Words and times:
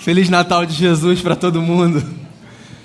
Feliz 0.00 0.30
Natal 0.30 0.64
de 0.64 0.74
Jesus 0.74 1.20
para 1.20 1.34
todo 1.34 1.60
mundo. 1.60 2.02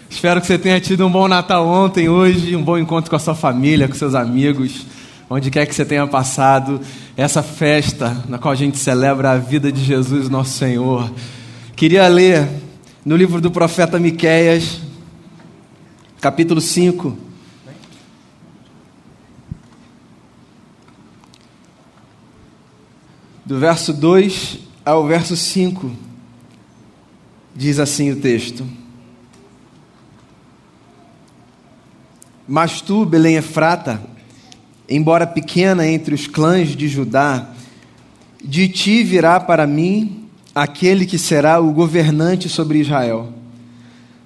Espero 0.09 0.41
que 0.41 0.47
você 0.47 0.57
tenha 0.57 0.81
tido 0.81 1.05
um 1.05 1.11
bom 1.11 1.27
Natal 1.27 1.65
ontem, 1.65 2.09
hoje, 2.09 2.55
um 2.55 2.63
bom 2.63 2.75
encontro 2.75 3.07
com 3.07 3.15
a 3.15 3.19
sua 3.19 3.35
família, 3.35 3.87
com 3.87 3.93
seus 3.93 4.15
amigos, 4.15 4.87
onde 5.29 5.51
quer 5.51 5.67
que 5.67 5.75
você 5.75 5.85
tenha 5.85 6.07
passado 6.07 6.81
essa 7.15 7.43
festa 7.43 8.17
na 8.27 8.39
qual 8.39 8.51
a 8.51 8.55
gente 8.55 8.79
celebra 8.79 9.31
a 9.31 9.37
vida 9.37 9.71
de 9.71 9.83
Jesus, 9.83 10.27
nosso 10.27 10.57
Senhor. 10.57 11.09
Queria 11.75 12.07
ler 12.07 12.49
no 13.05 13.15
livro 13.15 13.39
do 13.39 13.51
profeta 13.51 13.99
Miqueias, 13.99 14.81
capítulo 16.19 16.59
5. 16.59 17.15
Do 23.45 23.59
verso 23.59 23.93
2 23.93 24.57
ao 24.83 25.05
verso 25.05 25.37
5, 25.37 26.12
diz 27.55 27.79
assim 27.79 28.11
o 28.11 28.15
texto: 28.15 28.65
Mas 32.47 32.81
tu, 32.81 33.05
Belém 33.05 33.35
Efrata, 33.35 34.01
embora 34.89 35.25
pequena 35.25 35.87
entre 35.87 36.13
os 36.13 36.27
clãs 36.27 36.75
de 36.75 36.87
Judá, 36.87 37.49
de 38.43 38.67
ti 38.67 39.03
virá 39.03 39.39
para 39.39 39.65
mim 39.65 40.27
aquele 40.53 41.05
que 41.05 41.17
será 41.17 41.59
o 41.59 41.71
governante 41.71 42.49
sobre 42.49 42.79
Israel. 42.79 43.33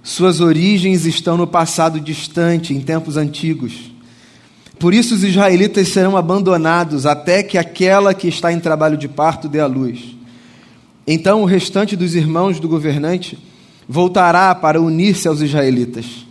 Suas 0.02 0.40
origens 0.40 1.06
estão 1.06 1.38
no 1.38 1.46
passado 1.46 2.00
distante, 2.00 2.74
em 2.74 2.82
tempos 2.82 3.18
antigos. 3.18 3.92
Por 4.80 4.94
isso 4.94 5.16
os 5.16 5.24
israelitas 5.24 5.90
serão 5.90 6.16
abandonados 6.16 7.06
até 7.06 7.44
que 7.44 7.58
aquela 7.58 8.14
que 8.14 8.28
está 8.28 8.52
em 8.52 8.60
trabalho 8.60 8.98
de 8.98 9.08
parto 9.08 9.50
dê 9.50 9.60
a 9.60 9.66
luz. 9.66 10.17
Então 11.08 11.42
o 11.42 11.46
restante 11.46 11.96
dos 11.96 12.16
irmãos 12.16 12.60
do 12.60 12.68
governante 12.68 13.40
voltará 13.88 14.54
para 14.54 14.82
unir-se 14.82 15.26
aos 15.26 15.40
israelitas. 15.40 16.28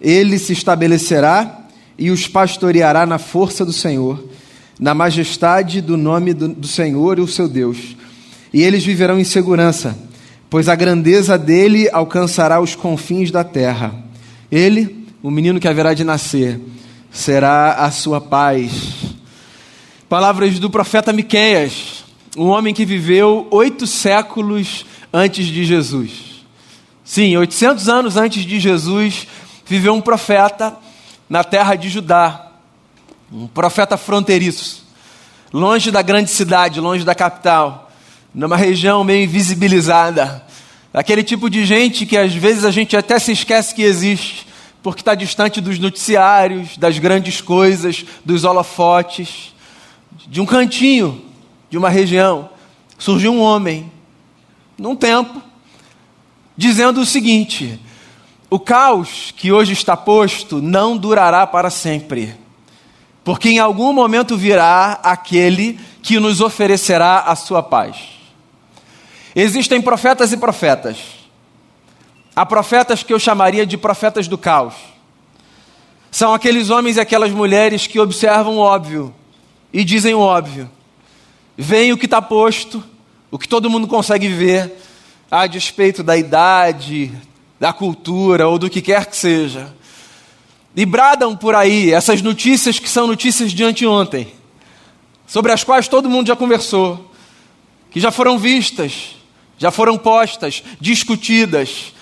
Ele 0.00 0.38
se 0.38 0.52
estabelecerá 0.52 1.66
e 1.98 2.12
os 2.12 2.28
pastoreará 2.28 3.04
na 3.04 3.18
força 3.18 3.64
do 3.64 3.72
Senhor, 3.72 4.24
na 4.78 4.94
majestade 4.94 5.80
do 5.80 5.96
nome 5.96 6.32
do, 6.32 6.48
do 6.48 6.68
Senhor, 6.68 7.18
o 7.18 7.26
seu 7.26 7.48
Deus. 7.48 7.96
E 8.52 8.62
eles 8.62 8.84
viverão 8.84 9.18
em 9.18 9.24
segurança, 9.24 9.98
pois 10.48 10.68
a 10.68 10.76
grandeza 10.76 11.36
dele 11.36 11.88
alcançará 11.92 12.60
os 12.60 12.76
confins 12.76 13.32
da 13.32 13.42
terra. 13.42 13.94
Ele, 14.50 15.04
o 15.22 15.30
menino 15.30 15.58
que 15.58 15.66
haverá 15.66 15.92
de 15.92 16.04
nascer, 16.04 16.60
será 17.10 17.72
a 17.74 17.90
sua 17.90 18.20
paz. 18.20 18.70
Palavras 20.08 20.60
do 20.60 20.70
profeta 20.70 21.12
Miqueias 21.12 22.03
um 22.36 22.48
homem 22.48 22.74
que 22.74 22.84
viveu 22.84 23.46
oito 23.50 23.86
séculos 23.86 24.84
antes 25.12 25.46
de 25.46 25.64
Jesus. 25.64 26.44
Sim, 27.04 27.36
800 27.36 27.88
anos 27.88 28.16
antes 28.16 28.44
de 28.44 28.58
Jesus, 28.58 29.26
viveu 29.64 29.94
um 29.94 30.00
profeta 30.00 30.76
na 31.28 31.44
terra 31.44 31.76
de 31.76 31.88
Judá, 31.88 32.50
um 33.32 33.46
profeta 33.46 33.96
fronteiriço, 33.96 34.84
longe 35.52 35.90
da 35.90 36.02
grande 36.02 36.30
cidade, 36.30 36.80
longe 36.80 37.04
da 37.04 37.14
capital, 37.14 37.90
numa 38.34 38.56
região 38.56 39.04
meio 39.04 39.24
invisibilizada. 39.24 40.44
Aquele 40.92 41.22
tipo 41.22 41.48
de 41.48 41.64
gente 41.64 42.04
que 42.06 42.16
às 42.16 42.34
vezes 42.34 42.64
a 42.64 42.70
gente 42.70 42.96
até 42.96 43.18
se 43.18 43.32
esquece 43.32 43.74
que 43.74 43.82
existe, 43.82 44.46
porque 44.82 45.02
está 45.02 45.14
distante 45.14 45.60
dos 45.60 45.78
noticiários, 45.78 46.76
das 46.76 46.98
grandes 46.98 47.40
coisas, 47.40 48.04
dos 48.24 48.44
holofotes, 48.44 49.54
de 50.26 50.40
um 50.40 50.46
cantinho 50.46 51.33
de 51.74 51.78
uma 51.78 51.88
região, 51.88 52.50
surgiu 52.96 53.32
um 53.32 53.40
homem, 53.40 53.90
num 54.78 54.94
tempo, 54.94 55.42
dizendo 56.56 57.00
o 57.00 57.04
seguinte: 57.04 57.80
o 58.48 58.60
caos 58.60 59.34
que 59.36 59.50
hoje 59.50 59.72
está 59.72 59.96
posto 59.96 60.62
não 60.62 60.96
durará 60.96 61.44
para 61.48 61.70
sempre, 61.70 62.32
porque 63.24 63.48
em 63.48 63.58
algum 63.58 63.92
momento 63.92 64.36
virá 64.36 65.00
aquele 65.02 65.80
que 66.00 66.20
nos 66.20 66.40
oferecerá 66.40 67.22
a 67.22 67.34
sua 67.34 67.60
paz. 67.60 67.96
Existem 69.34 69.82
profetas 69.82 70.30
e 70.30 70.36
profetas. 70.36 70.96
Há 72.36 72.46
profetas 72.46 73.02
que 73.02 73.12
eu 73.12 73.18
chamaria 73.18 73.66
de 73.66 73.76
profetas 73.76 74.28
do 74.28 74.38
caos. 74.38 74.74
São 76.08 76.32
aqueles 76.32 76.70
homens 76.70 76.98
e 76.98 77.00
aquelas 77.00 77.32
mulheres 77.32 77.88
que 77.88 77.98
observam 77.98 78.58
o 78.58 78.60
óbvio 78.60 79.12
e 79.72 79.82
dizem 79.82 80.14
o 80.14 80.20
óbvio 80.20 80.70
Vem 81.56 81.92
o 81.92 81.98
que 81.98 82.06
está 82.06 82.20
posto, 82.20 82.82
o 83.30 83.38
que 83.38 83.48
todo 83.48 83.70
mundo 83.70 83.86
consegue 83.86 84.28
ver, 84.28 84.72
a 85.30 85.46
despeito 85.46 86.02
da 86.02 86.16
idade, 86.16 87.12
da 87.60 87.72
cultura 87.72 88.48
ou 88.48 88.58
do 88.58 88.68
que 88.68 88.82
quer 88.82 89.06
que 89.06 89.16
seja. 89.16 89.72
E 90.74 90.84
bradam 90.84 91.36
por 91.36 91.54
aí 91.54 91.92
essas 91.92 92.20
notícias 92.20 92.78
que 92.78 92.88
são 92.88 93.06
notícias 93.06 93.52
de 93.52 93.62
anteontem, 93.62 94.32
sobre 95.26 95.52
as 95.52 95.62
quais 95.62 95.86
todo 95.86 96.10
mundo 96.10 96.26
já 96.26 96.36
conversou, 96.36 97.12
que 97.90 98.00
já 98.00 98.10
foram 98.10 98.36
vistas, 98.36 99.14
já 99.56 99.70
foram 99.70 99.96
postas, 99.96 100.62
discutidas. 100.80 101.92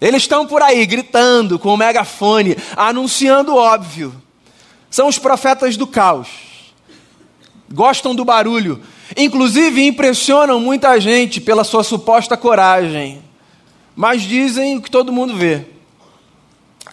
Eles 0.00 0.22
estão 0.22 0.46
por 0.46 0.62
aí 0.62 0.86
gritando 0.86 1.58
com 1.58 1.74
o 1.74 1.76
megafone, 1.76 2.56
anunciando 2.76 3.52
o 3.52 3.56
óbvio. 3.56 4.14
São 4.88 5.08
os 5.08 5.18
profetas 5.18 5.76
do 5.76 5.86
caos. 5.86 6.51
Gostam 7.72 8.14
do 8.14 8.24
barulho, 8.24 8.82
Inclusive 9.16 9.86
impressionam 9.86 10.58
muita 10.58 10.98
gente 10.98 11.40
pela 11.40 11.64
sua 11.64 11.84
suposta 11.84 12.36
coragem, 12.36 13.22
mas 13.94 14.22
dizem 14.22 14.76
o 14.76 14.82
que 14.82 14.90
todo 14.90 15.12
mundo 15.12 15.36
vê. 15.36 15.66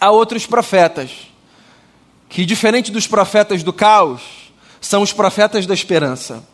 Há 0.00 0.10
outros 0.10 0.46
profetas, 0.46 1.10
que 2.28 2.44
diferente 2.44 2.90
dos 2.90 3.06
profetas 3.06 3.62
do 3.62 3.72
caos, 3.72 4.20
são 4.80 5.02
os 5.02 5.12
profetas 5.12 5.66
da 5.66 5.74
esperança. 5.74 6.44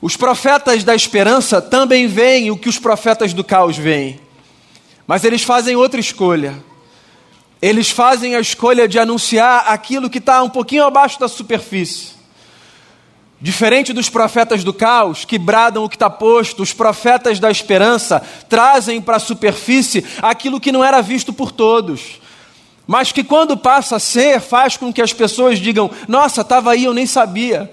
Os 0.00 0.16
profetas 0.16 0.84
da 0.84 0.94
esperança 0.94 1.60
também 1.62 2.06
veem 2.06 2.50
o 2.50 2.56
que 2.56 2.68
os 2.68 2.78
profetas 2.78 3.32
do 3.32 3.42
caos 3.42 3.76
veem, 3.76 4.20
mas 5.06 5.24
eles 5.24 5.42
fazem 5.42 5.74
outra 5.74 5.98
escolha. 5.98 6.54
Eles 7.62 7.88
fazem 7.88 8.36
a 8.36 8.40
escolha 8.40 8.86
de 8.86 8.98
anunciar 8.98 9.64
aquilo 9.68 10.10
que 10.10 10.18
está 10.18 10.42
um 10.42 10.50
pouquinho 10.50 10.84
abaixo 10.84 11.18
da 11.18 11.28
superfície. 11.28 12.14
Diferente 13.40 13.92
dos 13.92 14.08
profetas 14.08 14.64
do 14.64 14.72
caos, 14.72 15.24
que 15.24 15.38
bradam 15.38 15.84
o 15.84 15.88
que 15.88 15.96
está 15.96 16.08
posto, 16.08 16.62
os 16.62 16.72
profetas 16.72 17.38
da 17.38 17.50
esperança 17.50 18.22
trazem 18.48 19.00
para 19.00 19.16
a 19.16 19.20
superfície 19.20 20.04
aquilo 20.22 20.60
que 20.60 20.72
não 20.72 20.84
era 20.84 21.02
visto 21.02 21.32
por 21.32 21.50
todos, 21.50 22.20
mas 22.86 23.12
que 23.12 23.24
quando 23.24 23.56
passa 23.56 23.96
a 23.96 24.00
ser, 24.00 24.40
faz 24.40 24.76
com 24.76 24.92
que 24.92 25.02
as 25.02 25.12
pessoas 25.12 25.58
digam: 25.58 25.90
Nossa, 26.06 26.42
estava 26.42 26.72
aí, 26.72 26.84
eu 26.84 26.94
nem 26.94 27.06
sabia. 27.06 27.70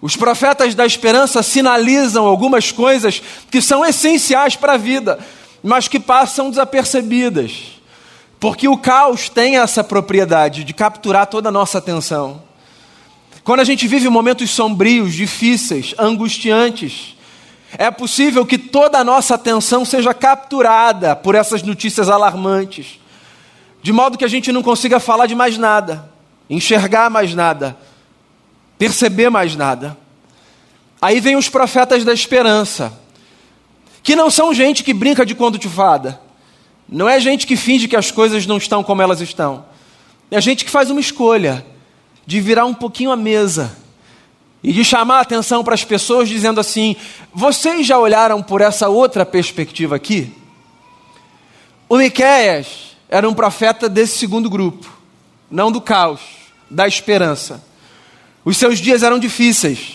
Os 0.00 0.16
profetas 0.16 0.74
da 0.74 0.86
esperança 0.86 1.42
sinalizam 1.42 2.24
algumas 2.24 2.70
coisas 2.70 3.20
que 3.50 3.60
são 3.60 3.84
essenciais 3.84 4.54
para 4.54 4.74
a 4.74 4.78
vida, 4.78 5.18
mas 5.62 5.88
que 5.88 5.98
passam 5.98 6.50
desapercebidas, 6.50 7.80
porque 8.38 8.68
o 8.68 8.78
caos 8.78 9.28
tem 9.28 9.58
essa 9.58 9.82
propriedade 9.82 10.62
de 10.62 10.72
capturar 10.72 11.26
toda 11.26 11.48
a 11.48 11.52
nossa 11.52 11.78
atenção. 11.78 12.47
Quando 13.48 13.60
a 13.60 13.64
gente 13.64 13.88
vive 13.88 14.10
momentos 14.10 14.50
sombrios, 14.50 15.14
difíceis, 15.14 15.94
angustiantes, 15.98 17.16
é 17.78 17.90
possível 17.90 18.44
que 18.44 18.58
toda 18.58 18.98
a 18.98 19.04
nossa 19.04 19.36
atenção 19.36 19.86
seja 19.86 20.12
capturada 20.12 21.16
por 21.16 21.34
essas 21.34 21.62
notícias 21.62 22.10
alarmantes, 22.10 23.00
de 23.82 23.90
modo 23.90 24.18
que 24.18 24.24
a 24.26 24.28
gente 24.28 24.52
não 24.52 24.62
consiga 24.62 25.00
falar 25.00 25.24
de 25.24 25.34
mais 25.34 25.56
nada, 25.56 26.12
enxergar 26.50 27.08
mais 27.08 27.34
nada, 27.34 27.74
perceber 28.76 29.30
mais 29.30 29.56
nada. 29.56 29.96
Aí 31.00 31.18
vem 31.18 31.34
os 31.34 31.48
profetas 31.48 32.04
da 32.04 32.12
esperança, 32.12 33.00
que 34.02 34.14
não 34.14 34.28
são 34.28 34.52
gente 34.52 34.84
que 34.84 34.92
brinca 34.92 35.24
de 35.24 35.34
conto 35.34 35.56
de 35.56 35.70
fada, 35.70 36.20
não 36.86 37.08
é 37.08 37.18
gente 37.18 37.46
que 37.46 37.56
finge 37.56 37.88
que 37.88 37.96
as 37.96 38.10
coisas 38.10 38.44
não 38.44 38.58
estão 38.58 38.84
como 38.84 39.00
elas 39.00 39.22
estão, 39.22 39.64
é 40.30 40.38
gente 40.38 40.66
que 40.66 40.70
faz 40.70 40.90
uma 40.90 41.00
escolha 41.00 41.64
de 42.28 42.42
virar 42.42 42.66
um 42.66 42.74
pouquinho 42.74 43.10
a 43.10 43.16
mesa 43.16 43.74
e 44.62 44.70
de 44.70 44.84
chamar 44.84 45.16
a 45.16 45.20
atenção 45.22 45.64
para 45.64 45.72
as 45.72 45.82
pessoas 45.82 46.28
dizendo 46.28 46.60
assim: 46.60 46.94
vocês 47.32 47.86
já 47.86 47.98
olharam 47.98 48.42
por 48.42 48.60
essa 48.60 48.86
outra 48.86 49.24
perspectiva 49.24 49.96
aqui? 49.96 50.30
O 51.88 51.96
Miquéias 51.96 52.98
era 53.08 53.26
um 53.26 53.32
profeta 53.32 53.88
desse 53.88 54.18
segundo 54.18 54.50
grupo, 54.50 54.92
não 55.50 55.72
do 55.72 55.80
caos, 55.80 56.20
da 56.70 56.86
esperança. 56.86 57.64
Os 58.44 58.58
seus 58.58 58.78
dias 58.78 59.02
eram 59.02 59.18
difíceis. 59.18 59.94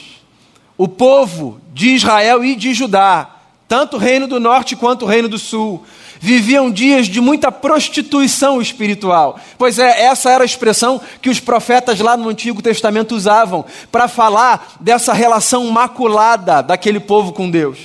O 0.75 0.87
povo 0.87 1.61
de 1.71 1.89
Israel 1.89 2.43
e 2.43 2.55
de 2.55 2.73
Judá, 2.73 3.32
tanto 3.73 3.97
o 3.97 3.99
reino 3.99 4.27
do 4.27 4.39
norte 4.39 4.75
quanto 4.75 5.03
o 5.03 5.07
reino 5.07 5.27
do 5.27 5.39
sul, 5.39 5.83
viviam 6.19 6.69
dias 6.69 7.07
de 7.07 7.19
muita 7.19 7.51
prostituição 7.51 8.61
espiritual. 8.61 9.39
Pois 9.57 9.79
é, 9.79 10.03
essa 10.03 10.29
era 10.29 10.43
a 10.43 10.45
expressão 10.45 11.01
que 11.19 11.27
os 11.27 11.39
profetas 11.39 11.99
lá 11.99 12.15
no 12.15 12.29
Antigo 12.29 12.61
Testamento 12.61 13.15
usavam 13.15 13.65
para 13.91 14.07
falar 14.07 14.75
dessa 14.79 15.11
relação 15.11 15.65
maculada 15.71 16.61
daquele 16.61 16.99
povo 16.99 17.33
com 17.33 17.49
Deus. 17.49 17.79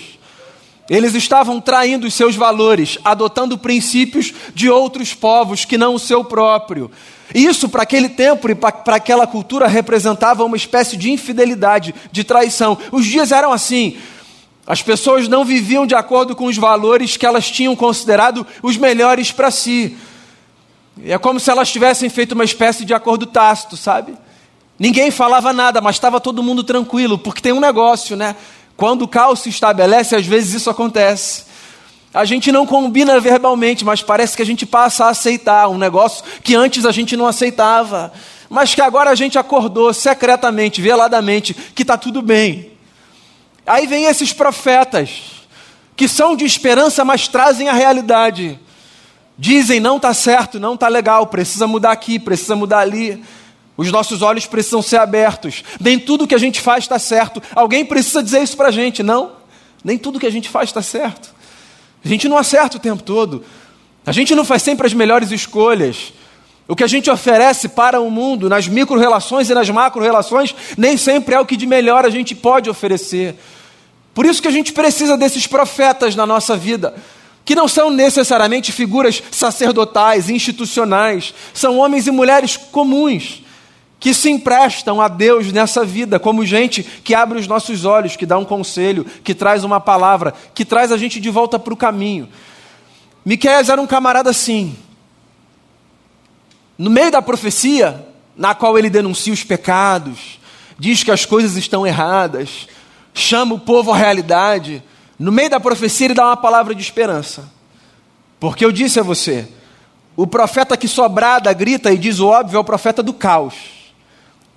Eles 0.90 1.14
estavam 1.14 1.58
traindo 1.58 2.06
os 2.06 2.12
seus 2.12 2.36
valores, 2.36 2.98
adotando 3.02 3.56
princípios 3.56 4.34
de 4.54 4.68
outros 4.68 5.14
povos 5.14 5.64
que 5.64 5.78
não 5.78 5.94
o 5.94 5.98
seu 5.98 6.22
próprio. 6.22 6.90
Isso, 7.34 7.66
para 7.66 7.84
aquele 7.84 8.10
tempo 8.10 8.50
e 8.50 8.54
para 8.54 8.96
aquela 8.96 9.26
cultura, 9.26 9.66
representava 9.66 10.44
uma 10.44 10.56
espécie 10.56 10.98
de 10.98 11.10
infidelidade, 11.10 11.94
de 12.12 12.24
traição. 12.24 12.76
Os 12.92 13.06
dias 13.06 13.32
eram 13.32 13.52
assim. 13.54 13.96
As 14.68 14.82
pessoas 14.82 15.26
não 15.28 15.46
viviam 15.46 15.86
de 15.86 15.94
acordo 15.94 16.36
com 16.36 16.44
os 16.44 16.58
valores 16.58 17.16
que 17.16 17.24
elas 17.24 17.50
tinham 17.50 17.74
considerado 17.74 18.46
os 18.62 18.76
melhores 18.76 19.32
para 19.32 19.50
si. 19.50 19.96
É 21.02 21.16
como 21.16 21.40
se 21.40 21.50
elas 21.50 21.72
tivessem 21.72 22.10
feito 22.10 22.32
uma 22.32 22.44
espécie 22.44 22.84
de 22.84 22.92
acordo 22.92 23.24
tácito, 23.24 23.78
sabe? 23.78 24.14
Ninguém 24.78 25.10
falava 25.10 25.54
nada, 25.54 25.80
mas 25.80 25.96
estava 25.96 26.20
todo 26.20 26.42
mundo 26.42 26.62
tranquilo, 26.62 27.16
porque 27.16 27.40
tem 27.40 27.50
um 27.50 27.60
negócio, 27.60 28.14
né? 28.14 28.36
Quando 28.76 29.02
o 29.02 29.08
caos 29.08 29.40
se 29.40 29.48
estabelece, 29.48 30.14
às 30.14 30.26
vezes 30.26 30.52
isso 30.52 30.68
acontece. 30.68 31.46
A 32.12 32.26
gente 32.26 32.52
não 32.52 32.66
combina 32.66 33.18
verbalmente, 33.18 33.86
mas 33.86 34.02
parece 34.02 34.36
que 34.36 34.42
a 34.42 34.46
gente 34.46 34.66
passa 34.66 35.06
a 35.06 35.08
aceitar 35.08 35.66
um 35.68 35.78
negócio 35.78 36.22
que 36.42 36.54
antes 36.54 36.84
a 36.84 36.92
gente 36.92 37.16
não 37.16 37.26
aceitava, 37.26 38.12
mas 38.50 38.74
que 38.74 38.82
agora 38.82 39.08
a 39.08 39.14
gente 39.14 39.38
acordou 39.38 39.94
secretamente, 39.94 40.82
veladamente, 40.82 41.54
que 41.54 41.82
está 41.82 41.96
tudo 41.96 42.20
bem. 42.20 42.67
Aí 43.68 43.86
vem 43.86 44.06
esses 44.06 44.32
profetas, 44.32 45.44
que 45.94 46.08
são 46.08 46.34
de 46.34 46.44
esperança, 46.44 47.04
mas 47.04 47.28
trazem 47.28 47.68
a 47.68 47.72
realidade. 47.72 48.58
Dizem, 49.36 49.78
não 49.78 49.96
está 49.96 50.14
certo, 50.14 50.58
não 50.58 50.74
está 50.74 50.88
legal, 50.88 51.26
precisa 51.26 51.66
mudar 51.66 51.92
aqui, 51.92 52.18
precisa 52.18 52.56
mudar 52.56 52.80
ali. 52.80 53.22
Os 53.76 53.92
nossos 53.92 54.22
olhos 54.22 54.46
precisam 54.46 54.82
ser 54.82 54.96
abertos. 54.96 55.62
Nem 55.78 55.98
tudo 55.98 56.26
que 56.26 56.34
a 56.34 56.38
gente 56.38 56.60
faz 56.60 56.84
está 56.84 56.98
certo. 56.98 57.40
Alguém 57.54 57.84
precisa 57.84 58.22
dizer 58.22 58.42
isso 58.42 58.56
para 58.56 58.68
a 58.68 58.72
gente, 58.72 59.02
não? 59.02 59.32
Nem 59.84 59.96
tudo 59.96 60.18
que 60.18 60.26
a 60.26 60.32
gente 60.32 60.48
faz 60.48 60.70
está 60.70 60.82
certo. 60.82 61.32
A 62.04 62.08
gente 62.08 62.28
não 62.28 62.36
acerta 62.36 62.76
o 62.76 62.80
tempo 62.80 63.02
todo. 63.02 63.44
A 64.04 64.12
gente 64.12 64.34
não 64.34 64.44
faz 64.44 64.62
sempre 64.62 64.86
as 64.86 64.94
melhores 64.94 65.30
escolhas. 65.30 66.12
O 66.68 66.76
que 66.76 66.84
a 66.84 66.86
gente 66.86 67.10
oferece 67.10 67.66
para 67.66 67.98
o 67.98 68.10
mundo, 68.10 68.46
nas 68.46 68.68
micro-relações 68.68 69.48
e 69.48 69.54
nas 69.54 69.70
macro-relações, 69.70 70.54
nem 70.76 70.98
sempre 70.98 71.34
é 71.34 71.40
o 71.40 71.46
que 71.46 71.56
de 71.56 71.66
melhor 71.66 72.04
a 72.04 72.10
gente 72.10 72.34
pode 72.34 72.68
oferecer. 72.68 73.36
Por 74.12 74.26
isso 74.26 74.42
que 74.42 74.48
a 74.48 74.50
gente 74.52 74.74
precisa 74.74 75.16
desses 75.16 75.46
profetas 75.46 76.14
na 76.14 76.26
nossa 76.26 76.54
vida, 76.54 76.94
que 77.42 77.54
não 77.54 77.66
são 77.66 77.88
necessariamente 77.88 78.70
figuras 78.70 79.22
sacerdotais, 79.30 80.28
institucionais, 80.28 81.32
são 81.54 81.78
homens 81.78 82.06
e 82.06 82.10
mulheres 82.10 82.58
comuns 82.58 83.42
que 83.98 84.12
se 84.12 84.30
emprestam 84.30 85.00
a 85.00 85.08
Deus 85.08 85.50
nessa 85.50 85.84
vida, 85.84 86.20
como 86.20 86.44
gente 86.44 86.82
que 86.82 87.14
abre 87.14 87.38
os 87.38 87.48
nossos 87.48 87.86
olhos, 87.86 88.14
que 88.14 88.26
dá 88.26 88.36
um 88.36 88.44
conselho, 88.44 89.06
que 89.24 89.34
traz 89.34 89.64
uma 89.64 89.80
palavra, 89.80 90.34
que 90.54 90.66
traz 90.66 90.92
a 90.92 90.98
gente 90.98 91.18
de 91.18 91.30
volta 91.30 91.58
para 91.58 91.72
o 91.72 91.76
caminho. 91.76 92.28
Miqueias 93.24 93.70
era 93.70 93.80
um 93.80 93.86
camarada 93.86 94.30
assim. 94.30 94.76
No 96.78 96.88
meio 96.88 97.10
da 97.10 97.20
profecia, 97.20 98.06
na 98.36 98.54
qual 98.54 98.78
ele 98.78 98.88
denuncia 98.88 99.32
os 99.32 99.42
pecados, 99.42 100.38
diz 100.78 101.02
que 101.02 101.10
as 101.10 101.26
coisas 101.26 101.56
estão 101.56 101.86
erradas, 101.86 102.68
chama 103.12 103.56
o 103.56 103.60
povo 103.60 103.92
à 103.92 103.96
realidade, 103.96 104.82
no 105.18 105.32
meio 105.32 105.50
da 105.50 105.58
profecia 105.58 106.06
ele 106.06 106.14
dá 106.14 106.26
uma 106.26 106.36
palavra 106.36 106.74
de 106.74 106.80
esperança. 106.80 107.50
Porque 108.38 108.64
eu 108.64 108.70
disse 108.70 109.00
a 109.00 109.02
você, 109.02 109.48
o 110.16 110.26
profeta 110.26 110.76
que 110.76 110.86
sobrada 110.86 111.52
grita 111.52 111.92
e 111.92 111.98
diz 111.98 112.20
o 112.20 112.28
óbvio 112.28 112.56
é 112.56 112.60
o 112.60 112.64
profeta 112.64 113.02
do 113.02 113.12
caos 113.12 113.78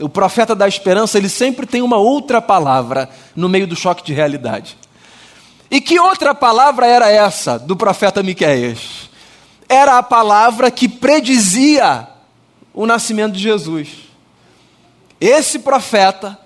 o 0.02 0.10
profeta 0.10 0.56
da 0.56 0.68
esperança, 0.68 1.18
ele 1.18 1.30
sempre 1.30 1.66
tem 1.66 1.82
uma 1.82 1.98
outra 1.98 2.42
palavra 2.42 3.10
no 3.36 3.48
meio 3.48 3.68
do 3.68 3.76
choque 3.76 4.04
de 4.04 4.14
realidade. 4.14 4.78
E 5.70 5.80
que 5.80 6.00
outra 6.00 6.36
palavra 6.36 6.86
era 6.86 7.10
essa 7.10 7.58
do 7.58 7.76
profeta 7.76 8.22
Miqueias? 8.22 9.10
Era 9.70 9.98
a 9.98 10.04
palavra 10.04 10.70
que 10.70 10.90
predizia 10.90 12.08
o 12.74 12.86
nascimento 12.86 13.34
de 13.34 13.40
Jesus. 13.40 13.90
Esse 15.20 15.60
profeta, 15.60 16.40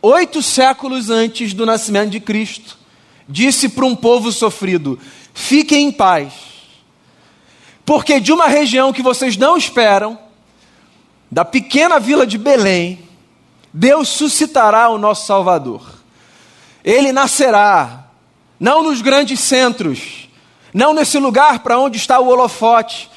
oito 0.00 0.42
séculos 0.42 1.10
antes 1.10 1.52
do 1.54 1.66
nascimento 1.66 2.10
de 2.10 2.20
Cristo, 2.20 2.78
disse 3.28 3.68
para 3.68 3.86
um 3.86 3.96
povo 3.96 4.30
sofrido: 4.30 4.98
fiquem 5.34 5.88
em 5.88 5.92
paz, 5.92 6.32
porque 7.84 8.20
de 8.20 8.32
uma 8.32 8.46
região 8.46 8.92
que 8.92 9.02
vocês 9.02 9.36
não 9.36 9.56
esperam, 9.56 10.18
da 11.30 11.44
pequena 11.44 11.98
vila 11.98 12.26
de 12.26 12.36
Belém, 12.36 13.08
Deus 13.72 14.08
suscitará 14.08 14.90
o 14.90 14.98
nosso 14.98 15.26
Salvador. 15.26 16.02
Ele 16.84 17.10
nascerá, 17.10 18.06
não 18.60 18.82
nos 18.82 19.00
grandes 19.00 19.40
centros, 19.40 20.28
não 20.74 20.92
nesse 20.92 21.18
lugar 21.18 21.60
para 21.60 21.78
onde 21.78 21.96
está 21.96 22.20
o 22.20 22.28
holofote, 22.28 23.08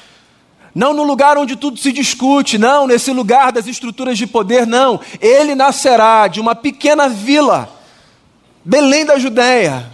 não 0.76 0.92
no 0.92 1.04
lugar 1.04 1.38
onde 1.38 1.56
tudo 1.56 1.78
se 1.78 1.90
discute, 1.90 2.58
não 2.58 2.86
nesse 2.86 3.10
lugar 3.10 3.50
das 3.50 3.66
estruturas 3.66 4.18
de 4.18 4.26
poder, 4.26 4.66
não. 4.66 5.00
Ele 5.22 5.54
nascerá 5.54 6.28
de 6.28 6.38
uma 6.38 6.54
pequena 6.54 7.08
vila, 7.08 7.66
Belém 8.62 9.06
da 9.06 9.18
Judéia. 9.18 9.90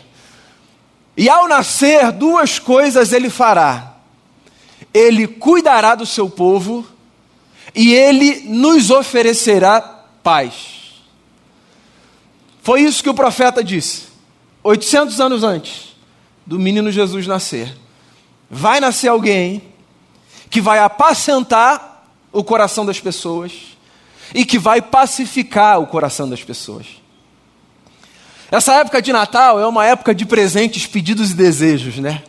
E 1.17 1.29
ao 1.29 1.46
nascer, 1.46 2.11
duas 2.11 2.58
coisas 2.58 3.12
ele 3.12 3.31
fará: 3.31 3.94
ele 4.93 5.29
cuidará 5.29 5.94
do 5.94 6.05
seu 6.05 6.29
povo 6.29 6.84
e 7.73 7.94
ele 7.94 8.40
nos 8.49 8.90
oferecerá 8.90 9.81
paz. 10.20 10.96
Foi 12.61 12.81
isso 12.81 13.05
que 13.05 13.11
o 13.11 13.14
profeta 13.14 13.62
disse, 13.62 14.06
800 14.64 15.20
anos 15.20 15.44
antes 15.44 15.94
do 16.44 16.58
menino 16.58 16.90
Jesus 16.90 17.25
nascer. 17.25 17.73
Vai 18.50 18.81
nascer 18.81 19.06
alguém 19.06 19.72
que 20.53 20.61
vai 20.61 20.79
apacentar 20.79 22.05
o 22.31 22.45
coração 22.45 22.85
das 22.85 23.01
pessoas 23.01 23.53
e 24.35 24.45
que 24.45 24.59
vai 24.59 24.83
pacificar 24.83 25.81
o 25.81 25.87
coração 25.87 26.29
das 26.29 26.45
pessoas. 26.45 26.87
Essa 28.51 28.75
época 28.75 29.01
de 29.01 29.15
Natal 29.15 29.59
é 29.59 29.67
uma 29.67 29.87
época 29.87 30.15
de 30.15 30.27
presentes, 30.27 30.87
pedidos 30.87 31.31
e 31.31 31.35
desejos, 31.35 31.97
né? 31.97 32.23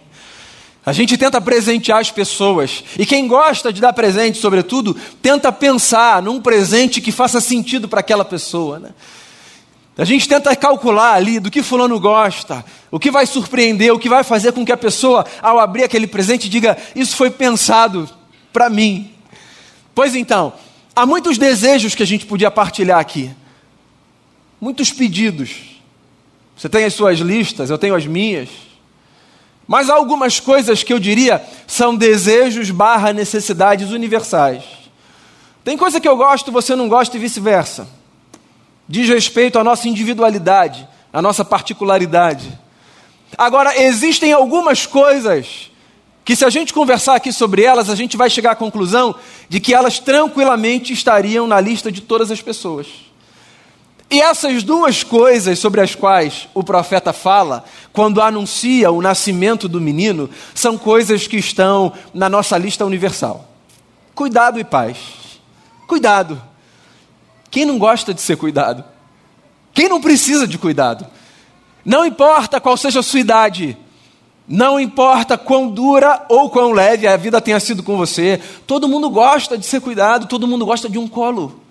A 0.85 0.93
gente 0.93 1.17
tenta 1.17 1.41
presentear 1.41 1.99
as 1.99 2.11
pessoas. 2.11 2.85
E 2.97 3.05
quem 3.05 3.27
gosta 3.27 3.73
de 3.73 3.81
dar 3.81 3.91
presente, 3.91 4.37
sobretudo, 4.37 4.95
tenta 5.21 5.51
pensar 5.51 6.21
num 6.21 6.41
presente 6.41 7.01
que 7.01 7.11
faça 7.11 7.41
sentido 7.41 7.89
para 7.89 7.99
aquela 7.99 8.23
pessoa. 8.23 8.79
Né? 8.79 8.89
A 9.97 10.05
gente 10.05 10.27
tenta 10.27 10.55
calcular 10.55 11.13
ali 11.13 11.39
do 11.39 11.51
que 11.51 11.61
fulano 11.61 11.99
gosta, 11.99 12.65
o 12.89 12.99
que 12.99 13.11
vai 13.11 13.27
surpreender, 13.27 13.93
o 13.93 13.99
que 13.99 14.09
vai 14.09 14.23
fazer 14.23 14.51
com 14.51 14.65
que 14.65 14.71
a 14.71 14.77
pessoa, 14.77 15.23
ao 15.39 15.59
abrir 15.59 15.83
aquele 15.83 16.07
presente, 16.07 16.49
diga: 16.49 16.77
Isso 16.95 17.15
foi 17.15 17.29
pensado 17.29 18.09
para 18.51 18.69
mim. 18.69 19.11
Pois 19.93 20.15
então, 20.15 20.53
há 20.95 21.05
muitos 21.05 21.37
desejos 21.37 21.93
que 21.93 22.01
a 22.01 22.07
gente 22.07 22.25
podia 22.25 22.49
partilhar 22.49 22.99
aqui, 22.99 23.29
muitos 24.59 24.91
pedidos. 24.91 25.73
Você 26.57 26.67
tem 26.67 26.85
as 26.85 26.93
suas 26.93 27.19
listas, 27.19 27.69
eu 27.69 27.77
tenho 27.77 27.95
as 27.95 28.05
minhas. 28.07 28.49
Mas 29.67 29.89
há 29.89 29.93
algumas 29.93 30.39
coisas 30.39 30.83
que 30.83 30.91
eu 30.91 30.99
diria 30.99 31.43
são 31.67 31.95
desejos 31.95 32.71
barra 32.71 33.13
necessidades 33.13 33.91
universais. 33.91 34.63
Tem 35.63 35.77
coisa 35.77 35.99
que 35.99 36.07
eu 36.07 36.17
gosto, 36.17 36.51
você 36.51 36.75
não 36.75 36.89
gosta 36.89 37.15
e 37.15 37.19
vice-versa. 37.19 37.87
Diz 38.93 39.09
respeito 39.09 39.57
à 39.57 39.63
nossa 39.63 39.89
individualidade, 39.89 40.87
à 41.11 41.19
nossa 41.19 41.43
particularidade. 41.43 42.47
Agora, 43.35 43.75
existem 43.81 44.31
algumas 44.31 44.85
coisas 44.85 45.71
que, 46.23 46.35
se 46.35 46.45
a 46.45 46.49
gente 46.51 46.71
conversar 46.71 47.15
aqui 47.15 47.33
sobre 47.33 47.63
elas, 47.63 47.89
a 47.89 47.95
gente 47.95 48.15
vai 48.15 48.29
chegar 48.29 48.51
à 48.51 48.55
conclusão 48.55 49.15
de 49.49 49.59
que 49.59 49.73
elas 49.73 49.97
tranquilamente 49.97 50.93
estariam 50.93 51.47
na 51.47 51.59
lista 51.59 51.91
de 51.91 52.01
todas 52.01 52.29
as 52.29 52.39
pessoas. 52.39 52.85
E 54.11 54.21
essas 54.21 54.61
duas 54.61 55.01
coisas 55.01 55.57
sobre 55.57 55.81
as 55.81 55.95
quais 55.95 56.47
o 56.53 56.63
profeta 56.63 57.11
fala, 57.11 57.65
quando 57.91 58.21
anuncia 58.21 58.91
o 58.91 59.01
nascimento 59.01 59.67
do 59.67 59.81
menino, 59.81 60.29
são 60.53 60.77
coisas 60.77 61.25
que 61.25 61.37
estão 61.37 61.91
na 62.13 62.29
nossa 62.29 62.59
lista 62.59 62.85
universal: 62.85 63.49
cuidado 64.13 64.59
e 64.59 64.63
paz. 64.63 64.97
Cuidado. 65.87 66.52
Quem 67.53 67.65
não 67.65 67.77
gosta 67.77 68.15
de 68.15 68.19
ser 68.19 68.35
cuidado? 68.35 68.83
Quem 69.75 69.87
não 69.87 70.01
precisa 70.01 70.47
de 70.47 70.57
cuidado? 70.57 71.05
Não 71.85 72.03
importa 72.03 72.59
qual 72.59 72.75
seja 72.75 73.01
a 73.01 73.03
sua 73.03 73.19
idade, 73.19 73.77
não 74.47 74.79
importa 74.79 75.37
quão 75.37 75.69
dura 75.69 76.25
ou 76.29 76.49
quão 76.49 76.71
leve 76.71 77.05
a 77.05 77.15
vida 77.15 77.39
tenha 77.39 77.59
sido 77.59 77.83
com 77.83 77.95
você, 77.95 78.41
todo 78.65 78.87
mundo 78.87 79.07
gosta 79.07 79.55
de 79.55 79.67
ser 79.67 79.81
cuidado, 79.81 80.25
todo 80.25 80.47
mundo 80.47 80.65
gosta 80.65 80.89
de 80.89 80.97
um 80.97 81.07
colo, 81.07 81.61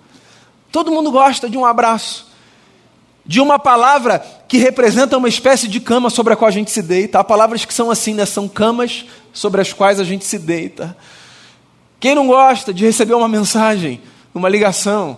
todo 0.71 0.89
mundo 0.89 1.11
gosta 1.11 1.49
de 1.49 1.57
um 1.57 1.65
abraço 1.65 2.31
de 3.25 3.41
uma 3.41 3.59
palavra 3.59 4.25
que 4.47 4.57
representa 4.57 5.17
uma 5.17 5.27
espécie 5.27 5.67
de 5.67 5.81
cama 5.81 6.09
sobre 6.09 6.31
a 6.31 6.35
qual 6.37 6.47
a 6.47 6.51
gente 6.51 6.71
se 6.71 6.81
deita. 6.81 7.19
Há 7.19 7.25
palavras 7.25 7.65
que 7.65 7.73
são 7.73 7.91
assim, 7.91 8.13
né? 8.13 8.25
São 8.25 8.47
camas 8.47 9.05
sobre 9.33 9.59
as 9.59 9.73
quais 9.73 9.99
a 9.99 10.05
gente 10.05 10.23
se 10.23 10.39
deita. 10.39 10.95
Quem 11.99 12.15
não 12.15 12.27
gosta 12.27 12.73
de 12.73 12.85
receber 12.85 13.15
uma 13.15 13.27
mensagem, 13.27 14.01
uma 14.33 14.47
ligação, 14.47 15.17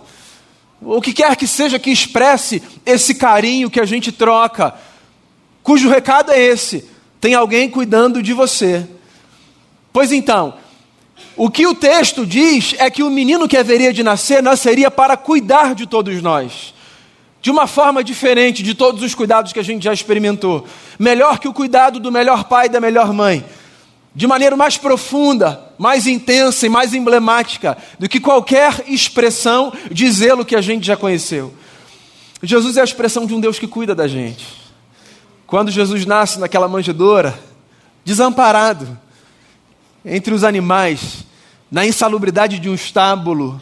o 0.80 1.00
que 1.00 1.12
quer 1.12 1.36
que 1.36 1.46
seja 1.46 1.78
que 1.78 1.90
expresse 1.90 2.62
esse 2.84 3.14
carinho 3.14 3.70
que 3.70 3.80
a 3.80 3.86
gente 3.86 4.12
troca 4.12 4.74
cujo 5.66 5.88
recado 5.88 6.30
é 6.30 6.40
esse: 6.40 6.88
tem 7.20 7.34
alguém 7.34 7.68
cuidando 7.68 8.22
de 8.22 8.32
você. 8.32 8.86
Pois 9.92 10.12
então, 10.12 10.54
o 11.36 11.50
que 11.50 11.66
o 11.66 11.74
texto 11.74 12.24
diz 12.24 12.76
é 12.78 12.88
que 12.88 13.02
o 13.02 13.10
menino 13.10 13.48
que 13.48 13.56
haveria 13.56 13.92
de 13.92 14.04
nascer 14.04 14.40
nasceria 14.40 14.92
para 14.92 15.16
cuidar 15.16 15.74
de 15.74 15.84
todos 15.84 16.22
nós. 16.22 16.72
De 17.42 17.50
uma 17.50 17.66
forma 17.66 18.04
diferente 18.04 18.62
de 18.62 18.74
todos 18.74 19.02
os 19.02 19.12
cuidados 19.12 19.52
que 19.52 19.58
a 19.58 19.64
gente 19.64 19.82
já 19.82 19.92
experimentou. 19.92 20.66
Melhor 20.98 21.40
que 21.40 21.48
o 21.48 21.52
cuidado 21.52 21.98
do 21.98 22.12
melhor 22.12 22.44
pai 22.44 22.66
e 22.66 22.68
da 22.70 22.80
melhor 22.80 23.12
mãe. 23.12 23.44
De 24.16 24.26
maneira 24.26 24.56
mais 24.56 24.78
profunda, 24.78 25.60
mais 25.76 26.06
intensa 26.06 26.64
e 26.64 26.70
mais 26.70 26.94
emblemática 26.94 27.76
do 27.98 28.08
que 28.08 28.18
qualquer 28.18 28.84
expressão 28.88 29.70
de 29.92 30.10
zelo 30.10 30.42
que 30.42 30.56
a 30.56 30.62
gente 30.62 30.86
já 30.86 30.96
conheceu. 30.96 31.52
Jesus 32.42 32.78
é 32.78 32.80
a 32.80 32.84
expressão 32.84 33.26
de 33.26 33.34
um 33.34 33.40
Deus 33.40 33.58
que 33.58 33.66
cuida 33.66 33.94
da 33.94 34.08
gente. 34.08 34.46
Quando 35.46 35.70
Jesus 35.70 36.06
nasce 36.06 36.40
naquela 36.40 36.66
manjedoura, 36.66 37.38
desamparado, 38.06 38.98
entre 40.02 40.32
os 40.32 40.44
animais, 40.44 41.26
na 41.70 41.84
insalubridade 41.84 42.58
de 42.58 42.70
um 42.70 42.74
estábulo, 42.74 43.60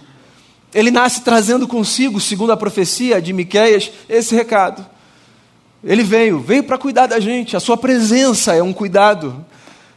ele 0.73 0.93
nasce 0.93 1.23
trazendo 1.23 1.67
consigo, 1.67 2.21
segundo 2.21 2.53
a 2.53 2.57
profecia 2.57 3.21
de 3.21 3.33
Miqueias, 3.33 3.91
esse 4.09 4.37
recado. 4.37 4.87
Ele 5.83 6.05
veio, 6.05 6.39
veio 6.39 6.63
para 6.63 6.79
cuidar 6.79 7.09
da 7.09 7.19
gente, 7.19 7.57
a 7.57 7.61
sua 7.61 7.77
presença 7.77 8.55
é 8.55 8.63
um 8.63 8.73
cuidado. 8.73 9.45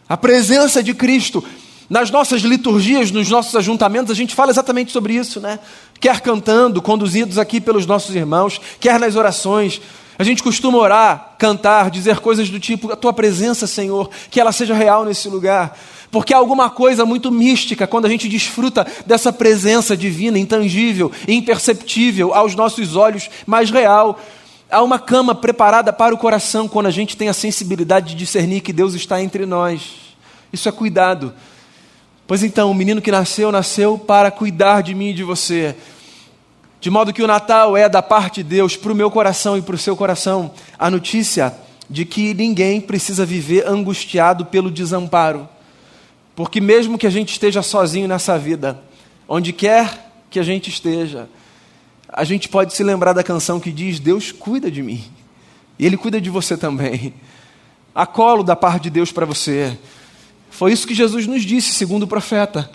A 0.08 0.16
presença 0.16 0.82
de 0.82 0.94
Cristo. 0.94 1.44
Nas 1.90 2.12
nossas 2.12 2.42
liturgias, 2.42 3.12
nos 3.12 3.30
nossos 3.30 3.56
ajuntamentos, 3.56 4.12
a 4.12 4.16
gente 4.16 4.36
fala 4.36 4.52
exatamente 4.52 4.92
sobre 4.92 5.14
isso, 5.14 5.40
né? 5.40 5.58
Quer 6.00 6.20
cantando, 6.20 6.82
conduzidos 6.82 7.38
aqui 7.38 7.62
pelos 7.62 7.86
nossos 7.86 8.14
irmãos, 8.14 8.60
quer 8.80 9.00
nas 9.00 9.16
orações. 9.16 9.82
A 10.20 10.24
gente 10.24 10.44
costuma 10.44 10.78
orar, 10.78 11.36
cantar, 11.38 11.90
dizer 11.90 12.20
coisas 12.20 12.50
do 12.50 12.60
tipo: 12.60 12.92
A 12.92 12.96
tua 12.96 13.14
presença, 13.14 13.68
Senhor, 13.68 14.10
que 14.30 14.40
ela 14.40 14.52
seja 14.52 14.74
real 14.74 15.06
nesse 15.06 15.30
lugar. 15.30 15.78
Porque 16.12 16.34
há 16.34 16.38
alguma 16.38 16.70
coisa 16.70 17.06
muito 17.06 17.32
mística 17.32 17.86
quando 17.86 18.06
a 18.06 18.10
gente 18.10 18.28
desfruta 18.28 18.86
dessa 19.06 19.32
presença 19.32 19.96
divina, 19.96 20.40
intangível, 20.40 21.12
imperceptível 21.28 22.34
aos 22.34 22.56
nossos 22.56 22.96
olhos, 22.96 23.30
mas 23.46 23.70
real. 23.70 24.20
Há 24.70 24.84
uma 24.84 25.00
cama 25.00 25.34
preparada 25.34 25.94
para 25.94 26.14
o 26.14 26.18
coração 26.18 26.68
quando 26.68 26.88
a 26.88 26.92
gente 26.92 27.16
tem 27.16 27.30
a 27.30 27.34
sensibilidade 27.34 28.10
de 28.10 28.16
discernir 28.16 28.60
que 28.60 28.74
Deus 28.74 28.94
está 28.94 29.22
entre 29.22 29.46
nós. 29.46 29.96
Isso 30.52 30.68
é 30.68 30.72
cuidado. 30.72 31.34
Pois 32.28 32.44
então, 32.44 32.70
o 32.70 32.76
menino 32.76 33.02
que 33.02 33.10
nasceu, 33.10 33.50
nasceu 33.50 33.98
para 33.98 34.30
cuidar 34.30 34.82
de 34.82 34.94
mim 34.94 35.12
e 35.12 35.14
de 35.14 35.24
você. 35.24 35.74
De 36.82 36.90
modo 36.90 37.14
que 37.14 37.24
o 37.24 37.28
Natal 37.28 37.78
é 37.78 37.88
da 37.88 38.02
parte 38.02 38.44
de 38.44 38.50
Deus 38.50 38.76
para 38.76 38.92
o 38.92 38.96
meu 38.96 39.10
coração 39.10 39.58
e 39.58 39.62
para 39.62 39.76
o 39.76 39.80
seu 39.80 39.96
coração 39.96 40.52
a 40.78 40.92
notícia 40.92 41.56
de 41.90 42.04
que 42.04 42.34
ninguém 42.34 42.82
precisa 42.82 43.26
viver 43.26 43.66
angustiado 43.66 44.46
pelo 44.46 44.70
desamparo. 44.70 45.48
Porque 46.36 46.60
mesmo 46.60 46.98
que 46.98 47.08
a 47.08 47.10
gente 47.10 47.32
esteja 47.32 47.62
sozinho 47.62 48.08
nessa 48.08 48.38
vida, 48.38 48.80
onde 49.30 49.54
quer 49.54 50.12
que 50.30 50.40
a 50.40 50.44
gente 50.44 50.70
esteja, 50.70 51.30
a 52.10 52.24
gente 52.24 52.48
pode 52.48 52.74
se 52.74 52.84
lembrar 52.84 53.14
da 53.14 53.24
canção 53.24 53.60
que 53.60 53.72
diz: 53.72 54.00
Deus 54.00 54.32
cuida 54.32 54.72
de 54.72 54.82
mim. 54.82 55.04
E 55.78 55.86
Ele 55.86 55.98
cuida 55.98 56.20
de 56.20 56.30
você 56.30 56.58
também. 56.58 57.14
A 57.94 58.06
colo 58.06 58.44
da 58.44 58.56
parte 58.56 58.84
de 58.84 58.90
Deus 58.90 59.12
para 59.12 59.26
você. 59.26 59.78
Foi 60.50 60.72
isso 60.72 60.88
que 60.88 60.94
Jesus 60.94 61.28
nos 61.28 61.44
disse, 61.44 61.74
segundo 61.74 62.04
o 62.04 62.08
profeta, 62.08 62.70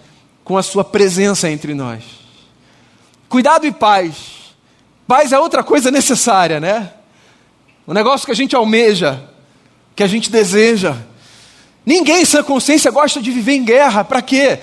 com 0.44 0.56
a 0.56 0.62
sua 0.62 0.84
presença 0.84 1.50
entre 1.50 1.74
nós. 1.74 2.04
Cuidado 3.28 3.66
e 3.66 3.72
paz. 3.72 4.54
Paz 5.06 5.32
é 5.32 5.38
outra 5.38 5.64
coisa 5.64 5.90
necessária, 5.90 6.60
né? 6.60 6.92
O 7.86 7.92
negócio 7.94 8.26
que 8.26 8.32
a 8.32 8.36
gente 8.36 8.54
almeja, 8.54 9.28
que 9.96 10.02
a 10.02 10.06
gente 10.06 10.30
deseja. 10.30 10.96
Ninguém 11.84 12.24
sem 12.24 12.42
consciência 12.42 12.90
gosta 12.90 13.20
de 13.20 13.30
viver 13.30 13.54
em 13.54 13.64
guerra. 13.64 14.04
Para 14.04 14.22
quê? 14.22 14.60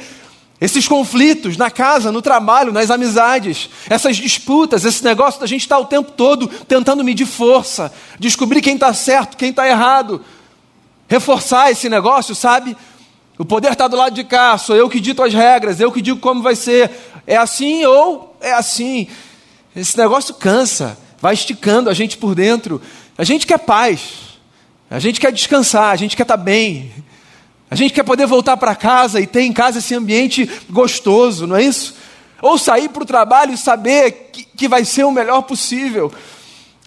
Esses 0.61 0.87
conflitos 0.87 1.55
na 1.55 1.71
casa, 1.71 2.11
no 2.11 2.21
trabalho, 2.21 2.73
nas 2.73 2.91
amizades, 2.91 3.69
essas 3.89 4.17
disputas, 4.17 4.83
esse 4.83 5.03
negócio 5.03 5.39
da 5.39 5.47
gente 5.47 5.61
estar 5.61 5.79
o 5.79 5.85
tempo 5.85 6.11
todo 6.11 6.47
tentando 6.47 7.03
medir 7.03 7.25
força, 7.25 7.93
descobrir 8.19 8.61
quem 8.61 8.73
está 8.73 8.93
certo, 8.93 9.37
quem 9.37 9.51
está 9.51 9.67
errado, 9.67 10.23
reforçar 11.07 11.71
esse 11.71 11.87
negócio, 11.87 12.35
sabe? 12.35 12.75
O 13.37 13.45
poder 13.45 13.71
está 13.71 13.87
do 13.87 13.95
lado 13.95 14.13
de 14.13 14.25
cá, 14.25 14.57
sou 14.57 14.75
eu 14.75 14.89
que 14.89 14.99
dito 14.99 15.23
as 15.23 15.33
regras, 15.33 15.79
eu 15.79 15.93
que 15.93 16.01
digo 16.01 16.19
como 16.19 16.43
vai 16.43 16.57
ser. 16.57 16.91
É 17.25 17.37
assim 17.37 17.85
ou 17.85 18.35
é 18.41 18.51
assim. 18.51 19.07
Esse 19.73 19.97
negócio 19.97 20.35
cansa, 20.35 20.97
vai 21.21 21.35
esticando 21.35 21.89
a 21.89 21.93
gente 21.93 22.17
por 22.17 22.35
dentro. 22.35 22.81
A 23.17 23.23
gente 23.23 23.47
quer 23.47 23.59
paz, 23.59 24.39
a 24.89 24.99
gente 24.99 25.21
quer 25.21 25.31
descansar, 25.31 25.91
a 25.91 25.95
gente 25.95 26.17
quer 26.17 26.23
estar 26.23 26.37
tá 26.37 26.43
bem. 26.43 26.91
A 27.71 27.75
gente 27.75 27.93
quer 27.93 28.03
poder 28.03 28.25
voltar 28.25 28.57
para 28.57 28.75
casa 28.75 29.21
e 29.21 29.27
ter 29.27 29.41
em 29.41 29.53
casa 29.53 29.77
esse 29.77 29.93
ambiente 29.93 30.49
gostoso, 30.69 31.45
não 31.45 31.55
é 31.55 31.63
isso? 31.63 31.95
Ou 32.41 32.57
sair 32.57 32.89
para 32.89 33.03
o 33.03 33.05
trabalho 33.05 33.53
e 33.53 33.57
saber 33.57 34.29
que, 34.31 34.43
que 34.43 34.67
vai 34.67 34.83
ser 34.83 35.03
o 35.03 35.11
melhor 35.11 35.43
possível. 35.43 36.11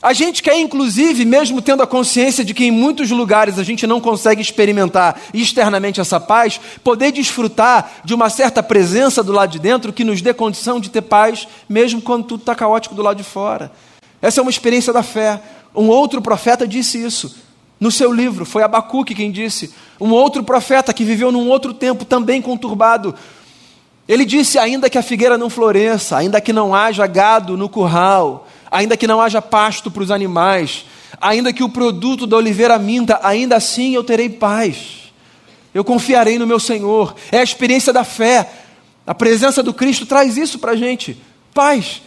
A 0.01 0.13
gente 0.13 0.43
quer, 0.43 0.59
inclusive, 0.59 1.25
mesmo 1.25 1.63
tendo 1.63 1.81
a 1.85 1.87
consciência 1.87 2.45
de 2.45 2.53
que 2.53 2.65
em 2.65 2.73
muitos 2.73 3.09
lugares 3.13 3.57
a 3.57 3.63
gente 3.63 3.87
não 3.87 4.01
consegue 4.01 4.43
experimentar 4.43 5.21
externamente 5.33 6.01
essa 6.01 6.19
paz, 6.19 6.61
poder 6.83 7.13
desfrutar 7.13 7.89
de 8.05 8.13
uma 8.13 8.29
certa 8.29 8.61
presença 8.61 9.23
do 9.23 9.31
lado 9.31 9.53
de 9.53 9.61
dentro 9.61 9.93
que 9.93 10.03
nos 10.03 10.21
dê 10.21 10.35
condição 10.35 10.81
de 10.81 10.91
ter 10.91 11.03
paz, 11.03 11.47
mesmo 11.69 12.03
quando 12.03 12.25
tudo 12.25 12.41
está 12.41 12.57
caótico 12.57 12.97
do 12.97 13.03
lado 13.03 13.19
de 13.19 13.23
fora. 13.23 13.71
Essa 14.21 14.41
é 14.41 14.43
uma 14.43 14.51
experiência 14.51 14.93
da 14.93 15.05
fé. 15.05 15.41
Um 15.73 15.87
outro 15.87 16.21
profeta 16.21 16.67
disse 16.67 17.01
isso 17.01 17.52
no 17.83 17.91
seu 17.91 18.13
livro, 18.13 18.45
foi 18.45 18.63
Abacuque 18.63 19.13
quem 19.13 19.33
disse. 19.33 19.75
Um 20.01 20.13
outro 20.13 20.45
profeta 20.45 20.93
que 20.93 21.03
viveu 21.03 21.33
num 21.33 21.49
outro 21.49 21.75
tempo 21.75 22.05
também 22.05 22.41
conturbado. 22.41 23.13
Ele 24.07 24.25
disse: 24.25 24.57
ainda 24.57 24.89
que 24.89 24.97
a 24.97 25.03
figueira 25.03 25.37
não 25.37 25.51
floresça, 25.51 26.17
ainda 26.17 26.41
que 26.41 26.53
não 26.53 26.73
haja 26.73 27.05
gado 27.09 27.57
no 27.57 27.69
curral, 27.69 28.47
ainda 28.71 28.97
que 28.97 29.09
não 29.09 29.21
haja 29.21 29.43
pasto 29.43 29.91
para 29.91 30.01
os 30.01 30.13
animais, 30.13 30.87
ainda 31.21 31.53
que 31.53 31.65
o 31.65 31.69
produto 31.69 32.25
da 32.25 32.37
oliveira 32.37 32.79
minta, 32.79 33.19
ainda 33.21 33.57
assim 33.57 33.97
eu 33.97 34.05
terei 34.05 34.29
paz. 34.29 35.11
Eu 35.75 35.83
confiarei 35.83 36.39
no 36.39 36.47
meu 36.47 36.61
Senhor. 36.61 37.17
É 37.33 37.39
a 37.39 37.43
experiência 37.43 37.93
da 37.93 38.05
fé. 38.05 38.49
A 39.05 39.13
presença 39.13 39.61
do 39.61 39.75
Cristo 39.75 40.07
traz 40.07 40.37
isso 40.37 40.61
para 40.61 40.71
a 40.71 40.77
gente: 40.77 41.21
paz. 41.53 42.01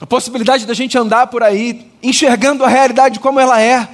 A 0.00 0.06
possibilidade 0.06 0.64
da 0.64 0.74
gente 0.74 0.96
andar 0.96 1.26
por 1.26 1.42
aí, 1.42 1.90
enxergando 2.00 2.64
a 2.64 2.68
realidade 2.68 3.18
como 3.18 3.40
ela 3.40 3.60
é, 3.60 3.88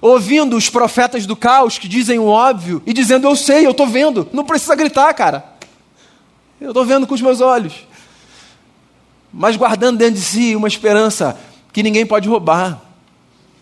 ouvindo 0.00 0.56
os 0.56 0.68
profetas 0.68 1.26
do 1.26 1.36
caos 1.36 1.78
que 1.78 1.88
dizem 1.88 2.18
o 2.18 2.26
óbvio 2.26 2.82
e 2.86 2.92
dizendo: 2.92 3.26
Eu 3.26 3.36
sei, 3.36 3.66
eu 3.66 3.70
estou 3.70 3.86
vendo, 3.86 4.28
não 4.32 4.44
precisa 4.44 4.74
gritar, 4.74 5.12
cara. 5.14 5.44
Eu 6.60 6.68
estou 6.68 6.84
vendo 6.84 7.06
com 7.06 7.14
os 7.14 7.20
meus 7.20 7.40
olhos. 7.40 7.86
Mas 9.32 9.56
guardando 9.56 9.98
dentro 9.98 10.14
de 10.14 10.22
si 10.22 10.56
uma 10.56 10.68
esperança 10.68 11.38
que 11.72 11.82
ninguém 11.82 12.06
pode 12.06 12.28
roubar, 12.28 12.80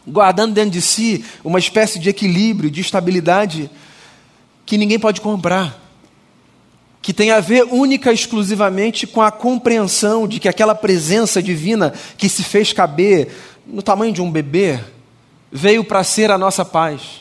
guardando 0.07 0.55
dentro 0.55 0.71
de 0.71 0.81
si 0.81 1.25
uma 1.43 1.59
espécie 1.59 1.99
de 1.99 2.09
equilíbrio, 2.09 2.71
de 2.71 2.81
estabilidade 2.81 3.71
que 4.65 4.79
ninguém 4.79 4.99
pode 4.99 5.21
comprar, 5.21 5.81
que 7.03 7.13
tem 7.13 7.31
a 7.33 7.41
ver 7.41 7.65
única 7.65 8.13
e 8.13 8.15
exclusivamente 8.15 9.07
com 9.07 9.21
a 9.21 9.31
compreensão 9.31 10.29
de 10.29 10.39
que 10.39 10.49
aquela 10.49 10.75
presença 10.75 11.43
divina 11.43 11.93
que 12.17 12.29
se 12.29 12.43
fez 12.43 12.73
caber 12.73 13.29
no 13.67 13.83
tamanho 13.83 14.13
de 14.13 14.23
um 14.23 14.31
bebê 14.31 14.79
veio 15.57 15.85
para 15.85 16.03
ser 16.03 16.33
a 16.33 16.37
nossa 16.37 16.65
paz. 16.65 17.21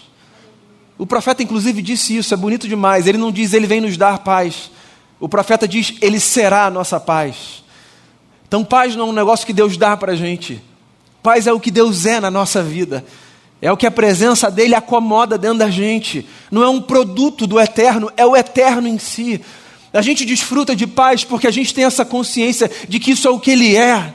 O 0.97 1.05
profeta, 1.05 1.43
inclusive, 1.43 1.83
disse 1.83 2.17
isso, 2.17 2.33
é 2.33 2.37
bonito 2.37 2.67
demais. 2.67 3.05
Ele 3.05 3.19
não 3.19 3.31
diz 3.31 3.53
ele 3.53 3.67
vem 3.67 3.79
nos 3.79 3.95
dar 3.95 4.17
paz. 4.19 4.71
O 5.19 5.29
profeta 5.29 5.67
diz 5.67 5.93
ele 6.01 6.19
será 6.19 6.65
a 6.65 6.71
nossa 6.71 6.99
paz. 6.99 7.63
Então, 8.47 8.65
paz 8.65 8.95
não 8.95 9.05
é 9.05 9.09
um 9.11 9.13
negócio 9.13 9.45
que 9.45 9.53
Deus 9.53 9.77
dá 9.77 9.95
para 9.95 10.13
a 10.13 10.15
gente. 10.15 10.59
Paz 11.21 11.45
é 11.45 11.53
o 11.53 11.59
que 11.59 11.69
Deus 11.69 12.07
é 12.07 12.19
na 12.19 12.31
nossa 12.31 12.63
vida. 12.63 13.05
É 13.61 13.71
o 13.71 13.77
que 13.77 13.85
a 13.85 13.91
presença 13.91 14.49
dele 14.49 14.73
acomoda 14.73 15.37
dentro 15.37 15.59
da 15.59 15.69
gente. 15.69 16.27
Não 16.49 16.63
é 16.63 16.69
um 16.69 16.81
produto 16.81 17.45
do 17.45 17.59
eterno, 17.59 18.11
é 18.17 18.25
o 18.25 18.35
eterno 18.35 18.87
em 18.87 18.97
si. 18.97 19.39
A 19.93 20.01
gente 20.01 20.25
desfruta 20.25 20.75
de 20.75 20.87
paz 20.87 21.23
porque 21.23 21.45
a 21.45 21.51
gente 21.51 21.71
tem 21.71 21.83
essa 21.83 22.03
consciência 22.03 22.69
de 22.89 22.99
que 22.99 23.11
isso 23.11 23.27
é 23.27 23.31
o 23.31 23.39
que 23.39 23.51
ele 23.51 23.75
é. 23.75 24.11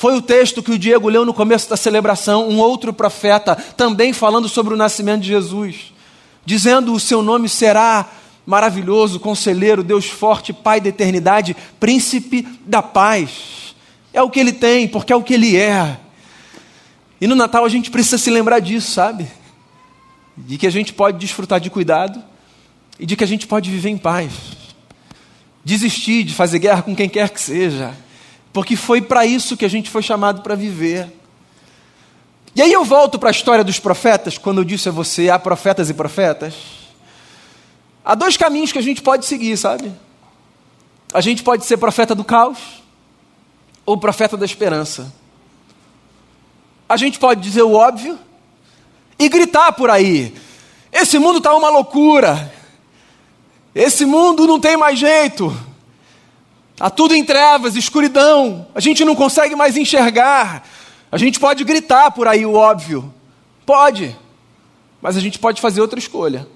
Foi 0.00 0.16
o 0.16 0.22
texto 0.22 0.62
que 0.62 0.72
o 0.72 0.78
Diego 0.78 1.10
leu 1.10 1.26
no 1.26 1.34
começo 1.34 1.68
da 1.68 1.76
celebração, 1.76 2.48
um 2.48 2.58
outro 2.58 2.90
profeta, 2.90 3.54
também 3.54 4.14
falando 4.14 4.48
sobre 4.48 4.72
o 4.72 4.76
nascimento 4.78 5.20
de 5.20 5.28
Jesus, 5.28 5.92
dizendo: 6.42 6.94
O 6.94 6.98
seu 6.98 7.20
nome 7.20 7.50
será 7.50 8.08
maravilhoso, 8.46 9.20
conselheiro, 9.20 9.84
Deus 9.84 10.06
forte, 10.06 10.54
Pai 10.54 10.80
da 10.80 10.88
eternidade, 10.88 11.54
príncipe 11.78 12.48
da 12.64 12.80
paz. 12.80 13.74
É 14.10 14.22
o 14.22 14.30
que 14.30 14.40
ele 14.40 14.54
tem, 14.54 14.88
porque 14.88 15.12
é 15.12 15.16
o 15.16 15.22
que 15.22 15.34
ele 15.34 15.54
é. 15.54 15.98
E 17.20 17.26
no 17.26 17.34
Natal 17.34 17.66
a 17.66 17.68
gente 17.68 17.90
precisa 17.90 18.16
se 18.16 18.30
lembrar 18.30 18.60
disso, 18.60 18.92
sabe? 18.92 19.26
De 20.34 20.56
que 20.56 20.66
a 20.66 20.70
gente 20.70 20.94
pode 20.94 21.18
desfrutar 21.18 21.60
de 21.60 21.68
cuidado 21.68 22.24
e 22.98 23.04
de 23.04 23.16
que 23.16 23.24
a 23.24 23.28
gente 23.28 23.46
pode 23.46 23.70
viver 23.70 23.90
em 23.90 23.98
paz. 23.98 24.32
Desistir 25.62 26.24
de 26.24 26.32
fazer 26.32 26.58
guerra 26.58 26.80
com 26.80 26.96
quem 26.96 27.06
quer 27.06 27.28
que 27.28 27.38
seja, 27.38 27.94
porque 28.52 28.76
foi 28.76 29.00
para 29.00 29.24
isso 29.24 29.56
que 29.56 29.64
a 29.64 29.70
gente 29.70 29.90
foi 29.90 30.02
chamado 30.02 30.42
para 30.42 30.54
viver. 30.54 31.10
E 32.54 32.62
aí 32.62 32.72
eu 32.72 32.84
volto 32.84 33.18
para 33.18 33.30
a 33.30 33.32
história 33.32 33.62
dos 33.62 33.78
profetas, 33.78 34.36
quando 34.36 34.58
eu 34.58 34.64
disse 34.64 34.88
a 34.88 34.92
você, 34.92 35.30
há 35.30 35.38
profetas 35.38 35.88
e 35.88 35.94
profetas. 35.94 36.54
Há 38.04 38.14
dois 38.14 38.36
caminhos 38.36 38.72
que 38.72 38.78
a 38.78 38.82
gente 38.82 39.02
pode 39.02 39.24
seguir, 39.24 39.56
sabe? 39.56 39.92
A 41.12 41.20
gente 41.20 41.42
pode 41.42 41.64
ser 41.64 41.76
profeta 41.76 42.14
do 42.14 42.24
caos 42.24 42.58
ou 43.86 43.96
profeta 43.96 44.36
da 44.36 44.44
esperança. 44.44 45.12
A 46.88 46.96
gente 46.96 47.18
pode 47.18 47.40
dizer 47.40 47.62
o 47.62 47.74
óbvio 47.74 48.18
e 49.18 49.28
gritar 49.28 49.72
por 49.72 49.90
aí: 49.90 50.34
esse 50.90 51.18
mundo 51.18 51.38
está 51.38 51.54
uma 51.54 51.70
loucura, 51.70 52.52
esse 53.74 54.04
mundo 54.04 54.46
não 54.46 54.58
tem 54.58 54.76
mais 54.76 54.98
jeito, 54.98 55.56
está 56.80 56.88
tudo 56.88 57.14
em 57.14 57.22
trevas, 57.22 57.76
escuridão, 57.76 58.66
a 58.74 58.80
gente 58.80 59.04
não 59.04 59.14
consegue 59.14 59.54
mais 59.54 59.76
enxergar. 59.76 60.66
A 61.12 61.18
gente 61.18 61.38
pode 61.38 61.62
gritar 61.62 62.10
por 62.10 62.26
aí 62.26 62.46
o 62.46 62.54
óbvio, 62.54 63.12
pode, 63.66 64.16
mas 65.02 65.14
a 65.14 65.20
gente 65.20 65.38
pode 65.38 65.60
fazer 65.60 65.82
outra 65.82 65.98
escolha. 65.98 66.48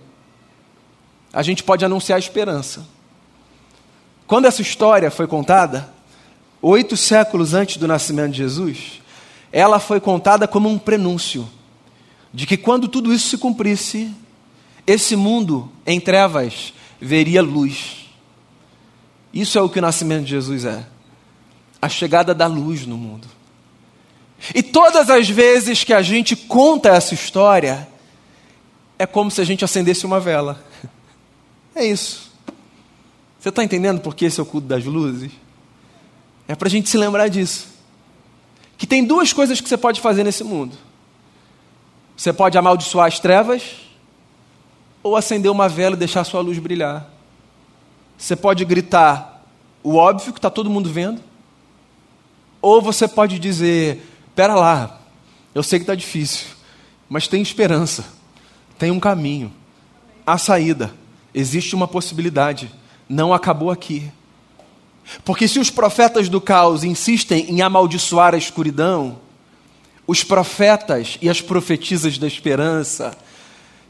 A 1.30 1.42
gente 1.42 1.62
pode 1.62 1.84
anunciar 1.84 2.16
a 2.16 2.18
esperança. 2.18 2.86
Quando 4.26 4.46
essa 4.46 4.62
história 4.62 5.10
foi 5.10 5.26
contada, 5.26 5.92
oito 6.62 6.96
séculos 6.96 7.52
antes 7.52 7.76
do 7.76 7.86
nascimento 7.86 8.30
de 8.30 8.38
Jesus, 8.38 9.02
ela 9.52 9.78
foi 9.78 10.00
contada 10.00 10.48
como 10.48 10.70
um 10.70 10.78
prenúncio 10.78 11.46
de 12.32 12.46
que 12.46 12.56
quando 12.56 12.88
tudo 12.88 13.12
isso 13.12 13.28
se 13.28 13.36
cumprisse, 13.36 14.10
esse 14.86 15.16
mundo 15.16 15.70
em 15.84 16.00
trevas 16.00 16.72
veria 16.98 17.42
luz. 17.42 18.03
Isso 19.34 19.58
é 19.58 19.60
o 19.60 19.68
que 19.68 19.80
o 19.80 19.82
nascimento 19.82 20.22
de 20.24 20.30
Jesus 20.30 20.64
é. 20.64 20.86
A 21.82 21.88
chegada 21.88 22.32
da 22.32 22.46
luz 22.46 22.86
no 22.86 22.96
mundo. 22.96 23.26
E 24.54 24.62
todas 24.62 25.10
as 25.10 25.28
vezes 25.28 25.82
que 25.82 25.92
a 25.92 26.02
gente 26.02 26.36
conta 26.36 26.90
essa 26.90 27.14
história, 27.14 27.88
é 28.96 29.04
como 29.04 29.32
se 29.32 29.40
a 29.40 29.44
gente 29.44 29.64
acendesse 29.64 30.06
uma 30.06 30.20
vela. 30.20 30.64
É 31.76 31.84
isso. 31.84 32.30
Você 33.40 33.48
está 33.48 33.64
entendendo 33.64 34.00
por 34.00 34.14
que 34.14 34.26
esse 34.26 34.38
é 34.38 34.42
o 34.44 34.46
culto 34.46 34.68
das 34.68 34.84
luzes? 34.84 35.32
É 36.46 36.54
para 36.54 36.68
a 36.68 36.70
gente 36.70 36.88
se 36.88 36.96
lembrar 36.96 37.26
disso. 37.26 37.66
Que 38.78 38.86
tem 38.86 39.04
duas 39.04 39.32
coisas 39.32 39.60
que 39.60 39.68
você 39.68 39.76
pode 39.76 40.00
fazer 40.00 40.22
nesse 40.22 40.44
mundo. 40.44 40.76
Você 42.16 42.32
pode 42.32 42.56
amaldiçoar 42.56 43.08
as 43.08 43.18
trevas 43.18 43.80
ou 45.02 45.16
acender 45.16 45.50
uma 45.50 45.68
vela 45.68 45.96
e 45.96 45.98
deixar 45.98 46.22
sua 46.22 46.40
luz 46.40 46.56
brilhar. 46.60 47.10
Você 48.16 48.36
pode 48.36 48.64
gritar 48.64 49.44
o 49.82 49.96
óbvio 49.96 50.32
que 50.32 50.38
está 50.38 50.48
todo 50.48 50.70
mundo 50.70 50.90
vendo, 50.90 51.20
ou 52.62 52.80
você 52.80 53.06
pode 53.06 53.38
dizer: 53.38 54.02
pera 54.34 54.54
lá, 54.54 55.00
eu 55.54 55.62
sei 55.62 55.78
que 55.78 55.82
está 55.82 55.94
difícil, 55.94 56.46
mas 57.08 57.28
tem 57.28 57.42
esperança, 57.42 58.04
tem 58.78 58.90
um 58.90 58.98
caminho, 58.98 59.52
há 60.26 60.38
saída, 60.38 60.94
existe 61.34 61.74
uma 61.74 61.86
possibilidade, 61.86 62.70
não 63.08 63.34
acabou 63.34 63.70
aqui. 63.70 64.10
Porque 65.22 65.46
se 65.46 65.58
os 65.58 65.68
profetas 65.68 66.30
do 66.30 66.40
caos 66.40 66.82
insistem 66.82 67.50
em 67.50 67.60
amaldiçoar 67.60 68.34
a 68.34 68.38
escuridão, 68.38 69.18
os 70.06 70.24
profetas 70.24 71.18
e 71.20 71.28
as 71.28 71.42
profetisas 71.42 72.16
da 72.16 72.26
esperança 72.26 73.16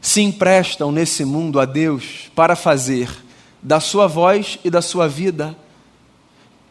se 0.01 0.21
emprestam 0.21 0.91
nesse 0.91 1.23
mundo 1.23 1.59
a 1.59 1.65
Deus 1.65 2.29
para 2.35 2.55
fazer 2.55 3.24
da 3.65 3.79
sua 3.79 4.05
voz 4.05 4.59
e 4.63 4.69
da 4.69 4.79
sua 4.79 5.07
vida 5.07 5.57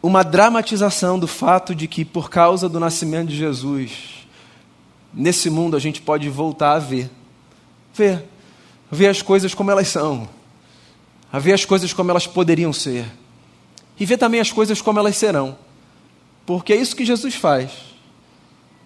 uma 0.01 0.23
dramatização 0.23 1.19
do 1.19 1.27
fato 1.27 1.75
de 1.75 1.89
que, 1.89 2.05
por 2.05 2.29
causa 2.29 2.69
do 2.69 2.79
nascimento 2.79 3.27
de 3.27 3.35
Jesus, 3.35 4.25
nesse 5.13 5.49
mundo 5.49 5.75
a 5.75 5.79
gente 5.79 6.01
pode 6.01 6.29
voltar 6.29 6.71
a 6.71 6.79
ver. 6.79 7.09
Ver. 7.93 8.23
Ver 8.89 9.07
as 9.07 9.21
coisas 9.21 9.53
como 9.53 9.71
elas 9.71 9.89
são. 9.89 10.29
A 11.33 11.37
ver 11.37 11.51
as 11.51 11.65
coisas 11.65 11.91
como 11.91 12.11
elas 12.11 12.25
poderiam 12.25 12.71
ser 12.71 13.05
e 13.99 14.05
ver 14.05 14.17
também 14.17 14.39
as 14.39 14.51
coisas 14.51 14.81
como 14.81 14.97
elas 14.97 15.17
serão. 15.17 15.57
Porque 16.45 16.71
é 16.71 16.77
isso 16.77 16.95
que 16.95 17.03
Jesus 17.03 17.35
faz. 17.35 17.71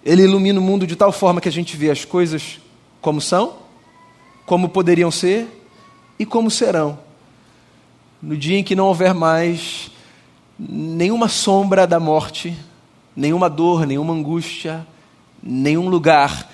Ele 0.04 0.24
ilumina 0.24 0.60
o 0.60 0.64
mundo 0.64 0.88
de 0.88 0.96
tal 0.96 1.12
forma 1.12 1.42
que 1.42 1.50
a 1.50 1.52
gente 1.52 1.78
vê 1.78 1.92
as 1.92 2.06
coisas 2.06 2.60
como 3.02 3.22
são, 3.22 3.58
como 4.48 4.70
poderiam 4.70 5.12
ser 5.12 5.48
e 6.18 6.26
como 6.26 6.50
serão. 6.50 7.09
No 8.22 8.36
dia 8.36 8.58
em 8.58 8.64
que 8.64 8.76
não 8.76 8.88
houver 8.88 9.14
mais 9.14 9.92
nenhuma 10.58 11.30
sombra 11.30 11.88
da 11.88 12.00
morte, 12.00 12.56
nenhuma 13.16 13.50
dor, 13.50 13.86
nenhuma 13.86 14.14
angústia, 14.14 14.86
nenhum 15.42 15.90
lugar 15.90 16.50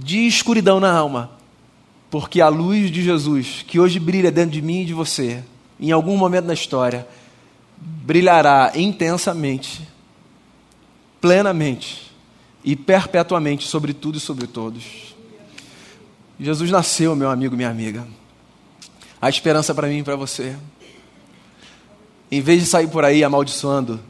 de 0.00 0.26
escuridão 0.26 0.80
na 0.80 0.92
alma, 0.92 1.30
porque 2.10 2.40
a 2.40 2.48
luz 2.48 2.90
de 2.90 3.02
Jesus, 3.02 3.64
que 3.66 3.78
hoje 3.78 4.00
brilha 4.00 4.30
dentro 4.30 4.50
de 4.50 4.62
mim 4.62 4.82
e 4.82 4.84
de 4.84 4.94
você, 4.94 5.44
em 5.78 5.92
algum 5.92 6.16
momento 6.16 6.46
na 6.46 6.54
história, 6.54 7.06
brilhará 7.76 8.72
intensamente, 8.74 9.86
plenamente 11.20 12.12
e 12.64 12.74
perpetuamente 12.74 13.66
sobre 13.66 13.92
tudo 13.92 14.18
e 14.18 14.20
sobre 14.20 14.46
todos. 14.46 15.14
Jesus 16.38 16.70
nasceu, 16.70 17.14
meu 17.14 17.30
amigo, 17.30 17.56
minha 17.56 17.70
amiga. 17.70 18.06
A 19.20 19.28
esperança 19.28 19.74
para 19.74 19.88
mim 19.88 19.98
e 19.98 20.02
para 20.02 20.16
você. 20.16 20.56
Em 22.30 22.40
vez 22.40 22.60
de 22.62 22.66
sair 22.66 22.88
por 22.88 23.04
aí 23.04 23.22
amaldiçoando 23.22 24.00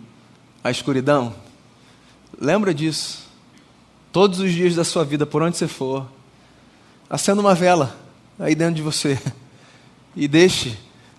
a 0.62 0.70
escuridão, 0.70 1.34
lembra 2.40 2.72
disso. 2.72 3.24
Todos 4.12 4.40
os 4.40 4.52
dias 4.52 4.74
da 4.74 4.84
sua 4.84 5.04
vida, 5.04 5.26
por 5.26 5.42
onde 5.42 5.56
você 5.56 5.68
for, 5.68 6.06
acenda 7.10 7.40
uma 7.40 7.54
vela 7.54 7.98
aí 8.38 8.54
dentro 8.54 8.76
de 8.76 8.82
você 8.82 9.18
e 10.16 10.26
deixe 10.26 10.76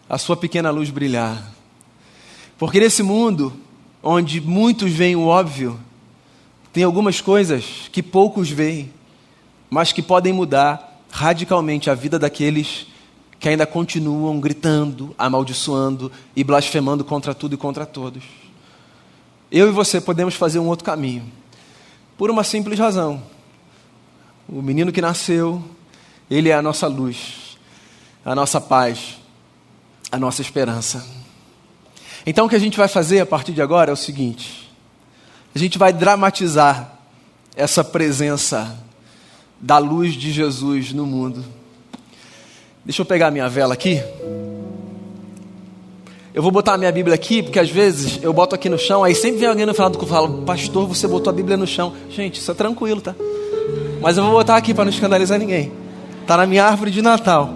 a 0.10 0.18
sua 0.18 0.36
pequena 0.38 0.72
luz 0.72 0.90
brilhar. 0.90 1.52
Porque 2.58 2.80
nesse 2.80 3.04
mundo, 3.04 3.54
onde 4.02 4.40
muitos 4.40 4.92
veem 4.92 5.16
o 5.16 5.28
óbvio, 5.28 5.80
tem 6.72 6.84
algumas 6.84 7.22
coisas 7.22 7.90
que 7.92 8.02
poucos 8.02 8.50
veem, 8.50 8.92
mas 9.70 9.92
que 9.92 10.02
podem 10.02 10.34
mudar 10.34 11.02
radicalmente 11.10 11.90
a 11.90 11.96
vida 11.96 12.20
daqueles 12.20 12.88
que 13.46 13.50
ainda 13.50 13.68
continuam 13.68 14.40
gritando, 14.40 15.14
amaldiçoando 15.20 16.12
e 16.36 16.44
blasfemando 16.44 17.06
contra 17.06 17.32
tudo 17.32 17.54
e 17.54 17.58
contra 17.58 17.86
todos. 17.86 18.24
Eu 19.52 19.68
e 19.68 19.72
você 19.72 20.02
podemos 20.02 20.34
fazer 20.34 20.58
um 20.58 20.66
outro 20.66 20.84
caminho, 20.84 21.32
por 22.18 22.32
uma 22.32 22.44
simples 22.44 22.80
razão. 22.80 23.22
O 24.50 24.64
menino 24.64 24.92
que 24.92 25.00
nasceu, 25.00 25.64
ele 26.28 26.50
é 26.50 26.56
a 26.56 26.62
nossa 26.64 26.88
luz, 26.88 27.56
a 28.26 28.34
nossa 28.34 28.60
paz, 28.60 29.20
a 30.12 30.18
nossa 30.18 30.42
esperança. 30.42 31.06
Então 32.26 32.48
o 32.48 32.50
que 32.50 32.56
a 32.56 32.60
gente 32.60 32.80
vai 32.80 32.88
fazer 32.88 33.20
a 33.20 33.28
partir 33.28 33.52
de 33.52 33.62
agora 33.62 33.92
é 33.92 33.94
o 33.94 33.96
seguinte: 33.96 34.72
a 35.54 35.60
gente 35.60 35.78
vai 35.78 35.94
dramatizar 35.94 36.98
essa 37.56 37.84
presença 37.84 38.76
da 39.62 39.78
luz 39.78 40.16
de 40.16 40.32
Jesus 40.32 40.92
no 40.92 41.06
mundo. 41.06 41.46
Deixa 42.86 43.02
eu 43.02 43.06
pegar 43.06 43.32
minha 43.32 43.50
vela 43.50 43.74
aqui. 43.74 44.00
Eu 46.36 46.44
vou 46.44 46.52
botar 46.52 46.74
a 46.74 46.78
minha 46.78 46.92
Bíblia 46.92 47.16
aqui, 47.16 47.42
porque 47.42 47.58
às 47.58 47.70
vezes 47.70 48.20
eu 48.22 48.32
boto 48.32 48.54
aqui 48.54 48.70
no 48.70 48.78
chão, 48.78 49.04
aí 49.04 49.16
sempre 49.16 49.40
vem 49.40 49.50
alguém 49.50 49.66
no 49.66 49.74
final 49.74 49.90
do 49.90 49.98
que 49.98 50.06
fala, 50.06 50.30
pastor, 50.44 50.86
você 50.86 51.08
botou 51.08 51.32
a 51.32 51.34
Bíblia 51.34 51.58
no 51.58 51.66
chão. 51.66 51.94
Gente, 52.10 52.40
isso 52.40 52.52
é 52.52 52.54
tranquilo, 52.54 53.02
tá? 53.02 53.16
Mas 54.02 54.18
eu 54.18 54.24
vou 54.24 54.34
botar 54.34 54.56
aqui 54.56 54.74
para 54.74 54.86
não 54.86 54.92
escandalizar 54.92 55.40
ninguém. 55.40 55.72
Está 56.22 56.38
na 56.38 56.46
minha 56.46 56.64
árvore 56.64 56.92
de 56.92 57.02
Natal. 57.02 57.50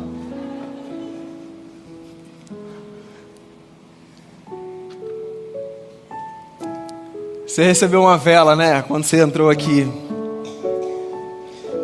Você 7.45 7.63
recebeu 7.63 8.01
uma 8.01 8.17
vela, 8.17 8.55
né? 8.55 8.81
Quando 8.87 9.03
você 9.03 9.21
entrou 9.21 9.49
aqui. 9.49 9.87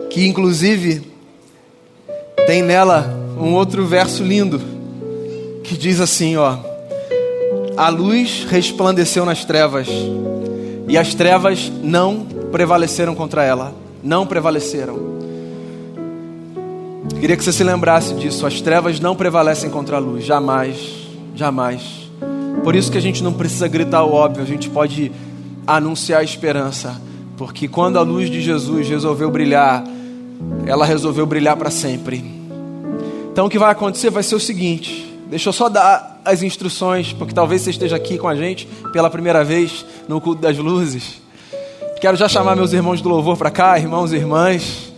Que 0.10 0.25
inclusive 0.25 1.12
tem 2.47 2.63
nela 2.63 3.24
um 3.38 3.54
outro 3.54 3.86
verso 3.86 4.24
lindo 4.24 4.62
que 5.63 5.76
diz 5.76 6.00
assim, 6.00 6.36
ó: 6.38 6.58
A 7.76 7.89
luz 7.89 8.45
resplandeceu 8.50 9.26
nas 9.26 9.43
trevas 9.43 9.88
e 10.88 10.98
as 10.98 11.13
trevas 11.13 11.71
não 11.84 12.26
prevaleceram 12.52 13.15
contra 13.15 13.43
ela, 13.43 13.74
não 14.04 14.26
prevaleceram. 14.26 15.15
Queria 17.19 17.36
que 17.36 17.43
você 17.43 17.52
se 17.52 17.63
lembrasse 17.63 18.13
disso. 18.15 18.45
As 18.45 18.62
trevas 18.62 19.00
não 19.00 19.15
prevalecem 19.15 19.69
contra 19.69 19.98
a 19.98 20.00
luz, 20.00 20.24
jamais, 20.26 20.78
jamais. 21.36 21.82
Por 22.63 22.76
isso 22.76 22.91
que 22.91 22.98
a 22.98 23.02
gente 23.02 23.24
não 23.24 23.34
precisa 23.34 23.67
gritar 23.67 24.04
o 24.04 24.13
óbvio, 24.13 24.43
a 24.43 24.45
gente 24.45 24.69
pode 24.69 25.12
anunciar 25.67 26.21
a 26.21 26.24
esperança, 26.24 27.00
porque 27.38 27.67
quando 27.67 27.98
a 27.98 28.02
luz 28.02 28.30
de 28.30 28.41
Jesus 28.41 28.88
resolveu 28.88 29.30
brilhar, 29.30 29.84
ela 30.65 30.86
resolveu 30.86 31.26
brilhar 31.26 31.58
para 31.58 31.69
sempre. 31.69 32.35
Então 33.36 33.48
o 33.48 33.50
que 33.50 33.60
vai 33.60 33.69
acontecer 33.69 34.10
vai 34.10 34.24
ser 34.24 34.36
o 34.36 34.39
seguinte: 34.39 35.13
deixa 35.28 35.50
eu 35.50 35.52
só 35.52 35.67
dar 35.67 36.21
as 36.24 36.41
instruções, 36.41 37.12
porque 37.12 37.34
talvez 37.34 37.62
você 37.62 37.71
esteja 37.71 37.98
aqui 37.98 38.17
com 38.17 38.30
a 38.30 38.34
gente 38.34 38.65
pela 38.93 39.10
primeira 39.10 39.43
vez 39.43 39.86
no 40.08 40.21
culto 40.21 40.41
das 40.41 40.58
luzes. 40.58 41.21
Quero 42.00 42.15
já 42.15 42.30
chamar 42.30 42.56
meus 42.56 42.71
irmãos 42.71 43.02
do 43.02 43.10
louvor 43.10 43.36
para 43.36 43.52
cá, 43.52 43.78
irmãos 43.78 44.13
e 44.13 44.15
irmãs. 44.15 44.93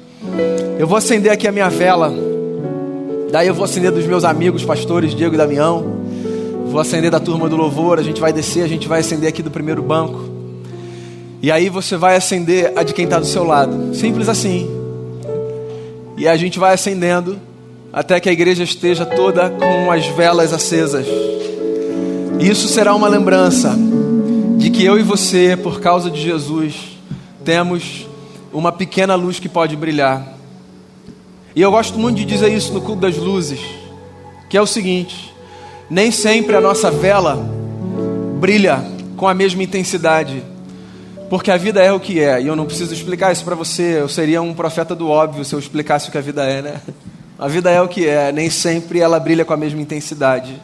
Eu 0.77 0.85
vou 0.85 0.99
acender 0.99 1.31
aqui 1.31 1.47
a 1.47 1.51
minha 1.51 1.67
vela. 1.67 2.13
Daí 3.31 3.47
eu 3.47 3.55
vou 3.55 3.65
acender 3.65 3.91
dos 3.91 4.05
meus 4.05 4.23
amigos, 4.23 4.63
pastores 4.63 5.15
Diego 5.15 5.33
e 5.33 5.37
Damião. 5.39 5.97
Vou 6.67 6.79
acender 6.79 7.09
da 7.09 7.19
turma 7.19 7.49
do 7.49 7.55
louvor. 7.55 7.97
A 7.97 8.03
gente 8.03 8.21
vai 8.21 8.31
descer, 8.31 8.63
a 8.63 8.67
gente 8.67 8.87
vai 8.87 8.99
acender 8.99 9.27
aqui 9.27 9.41
do 9.41 9.49
primeiro 9.49 9.81
banco. 9.81 10.29
E 11.41 11.51
aí 11.51 11.69
você 11.69 11.97
vai 11.97 12.15
acender 12.15 12.71
a 12.75 12.83
de 12.83 12.93
quem 12.93 13.05
está 13.05 13.17
do 13.17 13.25
seu 13.25 13.43
lado. 13.43 13.95
Simples 13.95 14.29
assim. 14.29 14.69
E 16.15 16.27
a 16.27 16.37
gente 16.37 16.59
vai 16.59 16.75
acendendo 16.75 17.46
até 17.97 18.19
que 18.19 18.29
a 18.29 18.31
igreja 18.31 18.63
esteja 18.63 19.07
toda 19.07 19.49
com 19.49 19.91
as 19.91 20.05
velas 20.05 20.53
acesas. 20.53 21.07
Isso 22.39 22.67
será 22.67 22.93
uma 22.93 23.07
lembrança 23.07 23.75
de 24.55 24.69
que 24.69 24.85
eu 24.85 24.99
e 24.99 25.01
você, 25.01 25.57
por 25.57 25.79
causa 25.81 26.11
de 26.11 26.21
Jesus, 26.21 26.75
temos 27.43 28.07
uma 28.53 28.71
pequena 28.71 29.15
luz 29.15 29.39
que 29.39 29.49
pode 29.49 29.75
brilhar. 29.75 30.31
E 31.55 31.61
eu 31.63 31.71
gosto 31.71 31.97
muito 31.97 32.17
de 32.17 32.25
dizer 32.25 32.53
isso 32.53 32.71
no 32.71 32.81
culto 32.81 33.01
das 33.01 33.17
luzes, 33.17 33.61
que 34.47 34.55
é 34.55 34.61
o 34.61 34.67
seguinte: 34.67 35.33
nem 35.89 36.11
sempre 36.11 36.55
a 36.55 36.61
nossa 36.61 36.91
vela 36.91 37.35
brilha 38.39 38.85
com 39.15 39.27
a 39.27 39.33
mesma 39.33 39.63
intensidade, 39.63 40.43
porque 41.31 41.49
a 41.49 41.57
vida 41.57 41.81
é 41.81 41.91
o 41.91 41.99
que 41.99 42.19
é, 42.19 42.39
e 42.43 42.45
eu 42.45 42.55
não 42.55 42.67
preciso 42.67 42.93
explicar 42.93 43.31
isso 43.31 43.43
para 43.43 43.55
você, 43.55 44.01
eu 44.01 44.07
seria 44.07 44.39
um 44.39 44.53
profeta 44.53 44.93
do 44.93 45.09
óbvio 45.09 45.43
se 45.43 45.55
eu 45.55 45.57
explicasse 45.57 46.09
o 46.09 46.11
que 46.11 46.17
a 46.19 46.21
vida 46.21 46.43
é, 46.45 46.61
né? 46.61 46.81
A 47.39 47.47
vida 47.47 47.69
é 47.69 47.79
o 47.79 47.87
que 47.87 48.07
é, 48.07 48.31
nem 48.31 48.49
sempre 48.49 48.99
ela 48.99 49.19
brilha 49.19 49.45
com 49.45 49.53
a 49.53 49.57
mesma 49.57 49.79
intensidade. 49.79 50.59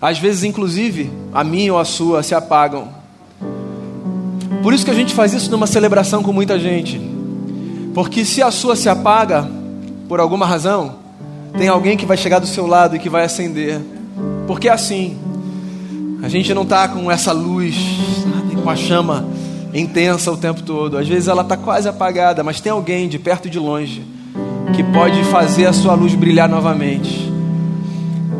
Às 0.00 0.18
vezes, 0.18 0.42
inclusive, 0.42 1.10
a 1.34 1.44
minha 1.44 1.70
ou 1.70 1.78
a 1.78 1.84
sua 1.84 2.22
se 2.22 2.34
apagam. 2.34 2.88
Por 4.62 4.72
isso 4.72 4.86
que 4.86 4.90
a 4.90 4.94
gente 4.94 5.12
faz 5.12 5.34
isso 5.34 5.50
numa 5.50 5.66
celebração 5.66 6.22
com 6.22 6.32
muita 6.32 6.58
gente. 6.58 6.98
Porque 7.92 8.24
se 8.24 8.42
a 8.42 8.50
sua 8.50 8.74
se 8.74 8.88
apaga, 8.88 9.46
por 10.08 10.18
alguma 10.18 10.46
razão, 10.46 10.96
tem 11.58 11.68
alguém 11.68 11.94
que 11.94 12.06
vai 12.06 12.16
chegar 12.16 12.38
do 12.38 12.46
seu 12.46 12.66
lado 12.66 12.96
e 12.96 12.98
que 12.98 13.10
vai 13.10 13.24
acender. 13.24 13.78
Porque 14.46 14.70
é 14.70 14.72
assim, 14.72 15.18
a 16.22 16.28
gente 16.28 16.54
não 16.54 16.62
está 16.62 16.88
com 16.88 17.10
essa 17.10 17.32
luz, 17.32 17.76
sabe, 18.22 18.62
com 18.62 18.70
a 18.70 18.76
chama 18.76 19.28
intensa 19.74 20.32
o 20.32 20.38
tempo 20.38 20.62
todo. 20.62 20.96
Às 20.96 21.06
vezes 21.06 21.28
ela 21.28 21.42
está 21.42 21.54
quase 21.54 21.86
apagada, 21.86 22.42
mas 22.42 22.62
tem 22.62 22.72
alguém 22.72 23.10
de 23.10 23.18
perto 23.18 23.46
e 23.48 23.50
de 23.50 23.58
longe 23.58 24.15
que 24.74 24.82
pode 24.82 25.22
fazer 25.24 25.66
a 25.66 25.72
sua 25.72 25.94
luz 25.94 26.14
brilhar 26.14 26.48
novamente 26.48 27.32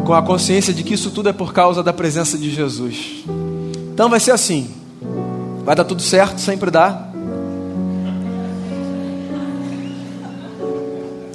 com 0.06 0.14
a 0.14 0.22
consciência 0.22 0.72
de 0.72 0.84
que 0.84 0.94
isso 0.94 1.10
tudo 1.10 1.28
é 1.28 1.32
por 1.32 1.52
causa 1.52 1.82
da 1.82 1.92
presença 1.92 2.38
de 2.38 2.48
Jesus. 2.50 3.24
Então 3.92 4.08
vai 4.08 4.20
ser 4.20 4.30
assim. 4.30 4.70
Vai 5.64 5.74
dar 5.74 5.84
tudo 5.84 6.00
certo, 6.00 6.40
sempre 6.40 6.70
dá. 6.70 7.08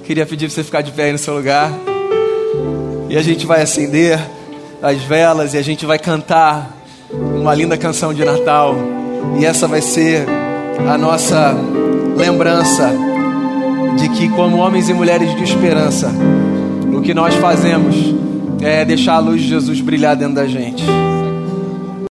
Queria 0.06 0.26
pedir 0.26 0.48
para 0.48 0.56
você 0.56 0.64
ficar 0.64 0.82
de 0.82 0.92
pé 0.92 1.04
aí 1.04 1.12
no 1.12 1.18
seu 1.18 1.36
lugar. 1.36 1.72
E 3.10 3.18
a 3.18 3.22
gente 3.22 3.46
vai 3.46 3.62
acender 3.62 4.18
as 4.82 5.02
velas 5.02 5.54
e 5.54 5.58
a 5.58 5.62
gente 5.62 5.86
vai 5.86 6.00
cantar 6.00 6.72
uma 7.12 7.54
linda 7.54 7.78
canção 7.78 8.14
de 8.14 8.24
Natal. 8.24 8.74
E 9.38 9.46
essa 9.46 9.68
vai 9.68 9.82
ser 9.82 10.26
a 10.90 10.98
nossa 10.98 11.54
lembrança 12.16 13.11
de 13.98 14.10
que, 14.10 14.30
como 14.30 14.58
homens 14.58 14.90
e 14.90 14.94
mulheres 14.94 15.36
de 15.36 15.44
esperança, 15.44 16.12
o 16.94 17.02
que 17.02 17.14
nós 17.14 17.34
fazemos 17.36 17.96
é 18.62 18.86
deixar 18.86 19.16
a 19.16 19.20
luz 19.20 19.42
de 19.42 19.48
Jesus 19.48 19.82
brilhar 19.82 20.16
dentro 20.16 20.36
da 20.36 20.48
gente. 20.48 20.84